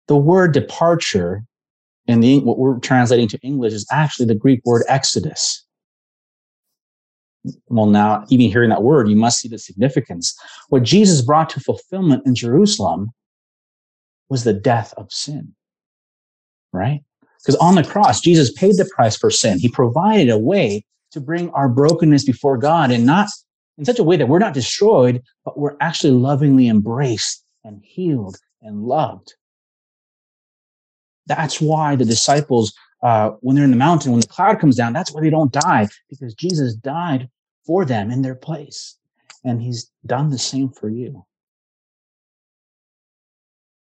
The 0.07 0.15
word 0.15 0.53
departure 0.53 1.43
in 2.07 2.19
the 2.19 2.39
what 2.39 2.57
we're 2.57 2.79
translating 2.79 3.27
to 3.29 3.39
English 3.39 3.73
is 3.73 3.87
actually 3.91 4.27
the 4.27 4.35
Greek 4.35 4.61
word 4.65 4.83
exodus 4.87 5.65
well, 7.67 7.85
now 7.85 8.25
even 8.29 8.49
hearing 8.49 8.69
that 8.69 8.83
word, 8.83 9.09
you 9.09 9.15
must 9.15 9.39
see 9.39 9.47
the 9.47 9.57
significance. 9.57 10.35
What 10.69 10.83
Jesus 10.83 11.21
brought 11.21 11.49
to 11.51 11.59
fulfillment 11.59 12.23
in 12.25 12.35
Jerusalem 12.35 13.11
was 14.29 14.43
the 14.43 14.53
death 14.53 14.93
of 14.97 15.11
sin, 15.11 15.53
right? 16.73 17.01
Because 17.39 17.55
on 17.57 17.75
the 17.75 17.83
cross, 17.83 18.21
Jesus 18.21 18.51
paid 18.53 18.77
the 18.77 18.89
price 18.95 19.15
for 19.15 19.29
sin. 19.29 19.59
He 19.59 19.69
provided 19.69 20.29
a 20.29 20.37
way 20.37 20.83
to 21.11 21.21
bring 21.21 21.49
our 21.51 21.69
brokenness 21.69 22.25
before 22.25 22.57
God 22.57 22.91
and 22.91 23.05
not 23.05 23.27
in 23.77 23.85
such 23.85 23.99
a 23.99 24.03
way 24.03 24.17
that 24.17 24.27
we're 24.27 24.39
not 24.39 24.53
destroyed, 24.53 25.21
but 25.43 25.57
we're 25.57 25.75
actually 25.81 26.11
lovingly 26.11 26.67
embraced 26.67 27.43
and 27.63 27.81
healed 27.83 28.37
and 28.61 28.83
loved. 28.83 29.33
That's 31.27 31.59
why 31.59 31.95
the 31.95 32.05
disciples, 32.05 32.73
uh, 33.01 33.31
when 33.41 33.55
they're 33.55 33.65
in 33.65 33.71
the 33.71 33.77
mountain, 33.77 34.11
when 34.11 34.21
the 34.21 34.27
cloud 34.27 34.59
comes 34.59 34.75
down, 34.75 34.93
that's 34.93 35.11
why 35.11 35.21
they 35.21 35.29
don't 35.29 35.51
die 35.51 35.87
because 36.09 36.33
Jesus 36.35 36.75
died 36.75 37.29
for 37.65 37.83
them 37.83 38.11
in 38.11 38.21
their 38.21 38.35
place. 38.35 38.97
And 39.43 39.61
he's 39.61 39.91
done 40.05 40.29
the 40.29 40.37
same 40.37 40.69
for 40.69 40.89
you. 40.89 41.25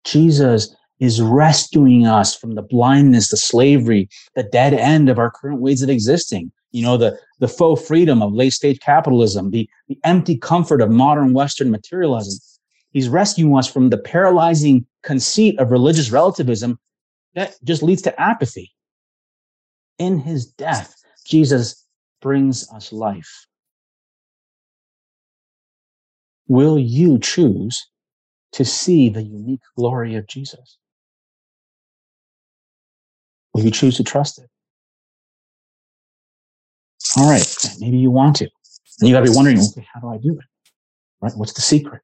Jesus 0.03 0.75
is 0.99 1.21
rescuing 1.21 2.05
us 2.05 2.35
from 2.35 2.55
the 2.55 2.61
blindness, 2.61 3.29
the 3.29 3.37
slavery, 3.37 4.07
the 4.35 4.43
dead 4.43 4.73
end 4.73 5.09
of 5.09 5.17
our 5.17 5.31
current 5.31 5.59
ways 5.59 5.81
of 5.81 5.89
existing. 5.89 6.51
You 6.71 6.83
know, 6.83 6.97
the, 6.97 7.19
the 7.39 7.47
faux 7.47 7.85
freedom 7.85 8.21
of 8.21 8.33
late 8.33 8.53
stage 8.53 8.79
capitalism, 8.79 9.51
the, 9.51 9.69
the 9.87 9.99
empty 10.03 10.37
comfort 10.37 10.81
of 10.81 10.89
modern 10.89 11.33
Western 11.33 11.69
materialism. 11.69 12.39
He's 12.91 13.09
rescuing 13.09 13.57
us 13.57 13.71
from 13.71 13.89
the 13.89 13.97
paralyzing 13.97 14.85
conceit 15.03 15.59
of 15.59 15.71
religious 15.71 16.11
relativism 16.11 16.79
that 17.35 17.55
just 17.63 17.83
leads 17.83 18.01
to 18.03 18.21
apathy. 18.21 18.71
In 19.97 20.19
his 20.19 20.45
death, 20.45 20.95
Jesus 21.25 21.85
brings 22.21 22.69
us 22.71 22.91
life. 22.91 23.47
Will 26.47 26.77
you 26.77 27.17
choose 27.19 27.87
to 28.53 28.65
see 28.65 29.09
the 29.09 29.23
unique 29.23 29.61
glory 29.77 30.15
of 30.15 30.27
Jesus? 30.27 30.77
Will 33.53 33.63
you 33.63 33.71
choose 33.71 33.95
to 33.97 34.03
trust 34.03 34.39
it? 34.39 34.50
All 37.21 37.29
right, 37.29 37.45
maybe 37.79 37.99
you 37.99 38.09
want 38.09 38.37
to. 38.37 38.45
And 38.99 39.07
you 39.07 39.13
got 39.13 39.19
to 39.23 39.29
be 39.29 39.35
wondering, 39.35 39.59
okay, 39.59 39.85
how 39.93 39.99
do 39.99 40.09
I 40.09 40.17
do 40.17 40.31
it? 40.31 40.45
Right? 41.21 41.31
What's 41.35 41.53
the 41.53 41.61
secret? 41.61 42.01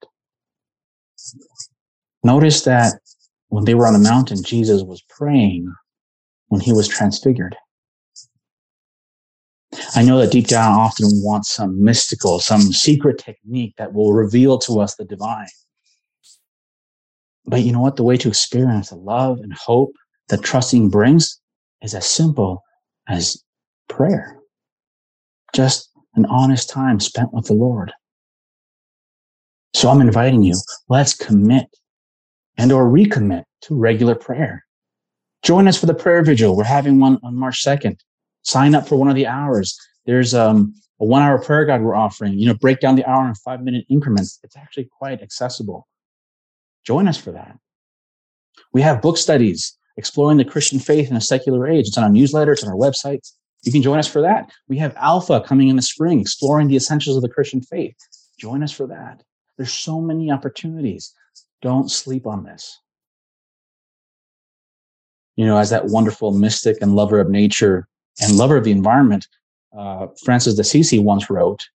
Notice 2.24 2.62
that 2.66 2.94
when 3.48 3.66
they 3.66 3.74
were 3.74 3.88
on 3.88 3.94
the 3.94 4.00
mountain, 4.00 4.44
Jesus 4.44 4.84
was 4.84 5.02
praying 5.10 5.74
when 6.50 6.62
he 6.62 6.72
was 6.72 6.88
transfigured. 6.88 7.56
I 9.96 10.04
know 10.04 10.20
that 10.20 10.32
deep 10.32 10.46
down, 10.46 10.74
often 10.78 11.08
we 11.08 11.20
want 11.24 11.48
some 11.48 11.84
mystical, 11.84 12.40
some 12.40 12.62
secret 12.72 13.18
technique 13.18 13.74
that 13.80 13.94
will 13.94 14.14
reveal 14.14 14.60
to 14.60 14.80
us 14.80 14.94
the 14.98 15.06
divine. 15.06 15.48
But 17.48 17.62
you 17.62 17.72
know 17.72 17.82
what? 17.82 17.96
The 17.96 18.04
way 18.04 18.18
to 18.18 18.28
experience 18.28 18.92
the 18.92 18.98
love 18.98 19.40
and 19.40 19.52
hope 19.52 19.94
that 20.30 20.44
trusting 20.44 20.92
brings 20.92 21.42
is 21.82 21.96
as 21.96 22.06
simple 22.06 22.62
as 23.08 23.44
prayer. 23.90 24.38
Just 25.54 25.90
an 26.16 26.26
honest 26.26 26.70
time 26.70 27.00
spent 27.00 27.34
with 27.34 27.46
the 27.46 27.54
Lord. 27.54 27.92
So 29.74 29.90
I'm 29.90 30.02
inviting 30.02 30.44
you, 30.44 30.56
let's 30.90 31.14
commit 31.14 31.68
and 32.58 32.72
or 32.72 32.86
recommit 32.86 33.44
to 33.62 33.76
regular 33.76 34.16
prayer. 34.16 34.66
Join 35.44 35.68
us 35.68 35.80
for 35.80 35.86
the 35.86 35.94
prayer 35.94 36.24
vigil. 36.24 36.58
We're 36.58 36.64
having 36.64 37.00
one 37.00 37.20
on 37.24 37.36
March 37.36 37.64
2nd 37.64 37.98
sign 38.48 38.74
up 38.74 38.88
for 38.88 38.96
one 38.96 39.10
of 39.10 39.16
the 39.16 39.28
hours. 39.28 39.78
There's 40.06 40.34
um, 40.34 40.74
a 41.00 41.06
one 41.06 41.22
hour 41.22 41.38
prayer 41.40 41.66
guide 41.66 41.82
we're 41.82 41.96
offering. 41.96 42.40
You 42.40 42.48
know, 42.48 42.54
break 42.56 42.80
down 42.80 42.96
the 42.96 43.06
hour 43.06 43.28
in 43.28 43.36
five 43.36 43.62
minute 43.62 43.86
increments. 43.90 44.40
It's 44.44 44.56
actually 44.56 44.86
quite 44.86 45.22
accessible. 45.22 45.88
Join 46.86 47.08
us 47.08 47.18
for 47.18 47.32
that. 47.34 47.58
We 48.74 48.82
have 48.82 49.02
book 49.02 49.18
studies 49.18 49.78
exploring 49.98 50.38
the 50.38 50.46
Christian 50.46 50.80
faith 50.80 51.10
in 51.10 51.18
a 51.18 51.22
secular 51.22 51.68
age. 51.68 51.88
It's 51.88 51.98
on 51.98 52.06
our 52.06 52.10
newsletter, 52.10 52.54
it's 52.54 52.64
on 52.64 52.70
our 52.70 52.76
website. 52.76 53.30
You 53.64 53.72
can 53.72 53.82
join 53.82 54.00
us 54.00 54.08
for 54.08 54.22
that. 54.22 54.52
We 54.68 54.78
have 54.78 54.96
Alpha 54.96 55.42
coming 55.42 55.68
in 55.68 55.76
the 55.76 55.82
spring, 55.82 56.20
exploring 56.20 56.68
the 56.68 56.76
essentials 56.76 57.16
of 57.16 57.22
the 57.22 57.30
Christian 57.30 57.62
faith. 57.62 57.96
Join 58.40 58.64
us 58.64 58.72
for 58.72 58.88
that. 58.88 59.24
There's 59.58 59.74
so 59.74 60.00
many 60.00 60.32
opportunities. 60.32 61.14
Don't 61.62 61.90
sleep 61.90 62.28
on 62.28 62.44
this. 62.44 62.80
You 65.36 65.46
know, 65.46 65.58
as 65.58 65.70
that 65.70 65.86
wonderful 65.86 66.32
mystic 66.32 66.78
and 66.82 66.96
lover 66.96 67.20
of 67.20 67.30
nature 67.30 67.88
and 68.22 68.38
lover 68.38 68.58
of 68.58 68.64
the 68.64 68.72
environment, 68.72 69.28
uh, 69.78 70.08
Francis 70.24 70.56
d'Assisi 70.56 71.02
once 71.02 71.30
wrote, 71.30 71.68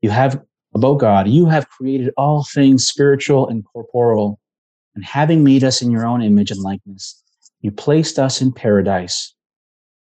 You 0.00 0.10
have, 0.10 0.40
about 0.74 0.98
God, 0.98 1.28
you 1.28 1.46
have 1.46 1.68
created 1.68 2.12
all 2.16 2.44
things 2.44 2.86
spiritual 2.86 3.48
and 3.48 3.64
corporal, 3.64 4.38
and 4.94 5.04
having 5.04 5.42
made 5.42 5.64
us 5.64 5.82
in 5.82 5.90
your 5.90 6.06
own 6.06 6.22
image 6.22 6.50
and 6.50 6.60
likeness, 6.60 7.22
you 7.60 7.70
placed 7.70 8.18
us 8.18 8.40
in 8.40 8.52
paradise. 8.52 9.34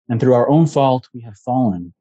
And 0.09 0.21
through 0.21 0.35
our 0.35 0.49
own 0.49 0.67
fault, 0.67 1.09
we 1.15 1.21
have 1.23 1.37
fallen. 1.39 1.95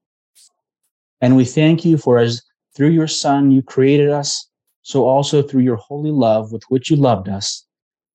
And 1.22 1.36
we 1.36 1.46
thank 1.46 1.86
you 1.86 1.98
for 1.98 2.18
as 2.18 2.42
through 2.76 2.90
your 2.90 3.08
Son 3.08 3.52
you 3.52 3.62
created 3.62 4.10
us, 4.10 4.50
so 4.82 5.08
also 5.08 5.42
through 5.42 5.62
your 5.62 5.78
holy 5.78 6.12
love 6.12 6.52
with 6.52 6.64
which 6.70 6.92
you 6.92 6.98
loved 6.98 7.30
us, 7.30 7.66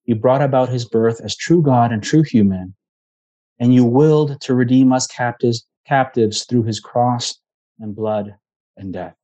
you 0.05 0.15
brought 0.15 0.43
about 0.43 0.69
his 0.69 0.85
birth 0.85 1.21
as 1.23 1.37
true 1.37 1.63
God 1.63 1.93
and 1.93 2.03
true 2.03 2.23
human 2.23 2.75
and 3.59 3.75
you 3.75 3.85
willed 3.85 4.41
to 4.43 4.55
redeem 4.55 4.93
us 4.93 5.07
captives, 5.07 5.67
captives 5.87 6.45
through 6.45 6.65
his 6.65 6.81
cross 6.81 7.39
and 7.81 7.95
blood 7.95 8.35
and 8.77 8.93
death. 8.93 9.15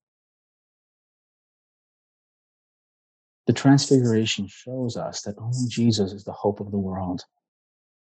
The 3.46 3.52
transfiguration 3.52 4.46
shows 4.48 4.96
us 4.96 5.22
that 5.22 5.38
only 5.38 5.68
Jesus 5.68 6.12
is 6.12 6.24
the 6.24 6.32
hope 6.32 6.60
of 6.60 6.70
the 6.70 6.78
world. 6.78 7.24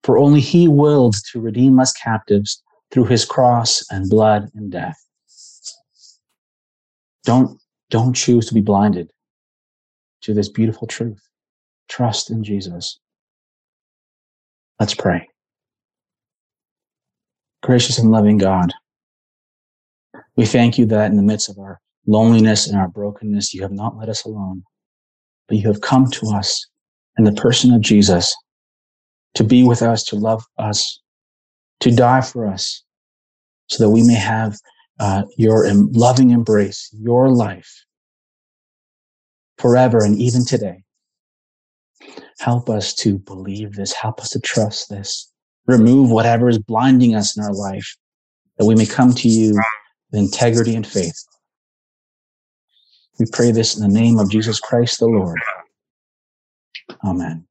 For 0.04 0.18
only 0.18 0.40
he 0.40 0.68
willed 0.68 1.16
to 1.32 1.40
redeem 1.40 1.80
us 1.80 1.94
captives 1.94 2.62
through 2.92 3.06
his 3.06 3.26
cross 3.26 3.86
and 3.92 4.10
blood 4.10 4.50
and 4.56 4.72
death. 4.72 4.98
Don't, 7.24 7.60
don't 7.90 8.16
choose 8.16 8.48
to 8.48 8.54
be 8.54 8.62
blinded 8.62 9.12
to 10.22 10.34
this 10.34 10.50
beautiful 10.50 10.88
truth. 10.88 11.22
Trust 11.88 12.32
in 12.32 12.44
Jesus. 12.44 13.00
Let's 14.80 14.96
pray. 14.96 15.28
Gracious 17.62 18.00
and 18.00 18.10
loving 18.12 18.40
God, 18.40 18.74
we 20.36 20.48
thank 20.48 20.80
you 20.80 20.88
that 20.88 21.12
in 21.12 21.18
the 21.18 21.24
midst 21.24 21.50
of 21.50 21.60
our 21.60 21.80
loneliness 22.08 22.68
and 22.68 22.76
our 22.76 22.88
brokenness, 22.88 23.54
you 23.54 23.62
have 23.62 23.72
not 23.72 23.98
let 23.98 24.10
us 24.10 24.24
alone, 24.24 24.64
but 25.48 25.58
you 25.58 25.68
have 25.68 25.82
come 25.82 26.10
to 26.10 26.30
us 26.30 26.66
in 27.20 27.24
the 27.24 27.32
person 27.34 27.72
of 27.72 27.82
Jesus 27.82 28.36
to 29.36 29.44
be 29.44 29.64
with 29.64 29.82
us, 29.82 30.04
to 30.06 30.16
love 30.16 30.44
us, 30.58 31.00
to 31.80 31.92
die 31.92 32.22
for 32.22 32.46
us, 32.46 32.84
so 33.68 33.84
that 33.84 33.90
we 33.90 34.06
may 34.06 34.16
have 34.16 34.58
uh, 35.00 35.24
your 35.38 35.68
loving 35.74 36.32
embrace, 36.32 36.94
your 37.00 37.30
life 37.30 37.86
forever 39.58 40.04
and 40.04 40.18
even 40.18 40.46
today. 40.46 40.84
Help 42.40 42.70
us 42.70 42.94
to 42.96 43.20
believe 43.20 43.76
this. 43.76 43.94
Help 43.94 44.20
us 44.20 44.30
to 44.30 44.40
trust 44.40 44.90
this. 44.90 45.32
Remove 45.68 46.10
whatever 46.10 46.50
is 46.50 46.58
blinding 46.58 47.16
us 47.16 47.38
in 47.38 47.44
our 47.44 47.54
life 47.54 47.96
that 48.58 48.66
we 48.66 48.76
may 48.76 48.86
come 48.86 49.14
to 49.14 49.28
you 49.30 49.54
with 50.12 50.20
integrity 50.20 50.76
and 50.76 50.86
faith. 50.86 51.24
We 53.20 53.28
pray 53.32 53.52
this 53.52 53.78
in 53.78 53.82
the 53.82 54.00
name 54.00 54.18
of 54.18 54.30
Jesus 54.32 54.60
Christ 54.60 55.00
the 55.00 55.06
Lord. 55.06 55.40
Amen. 57.04 57.46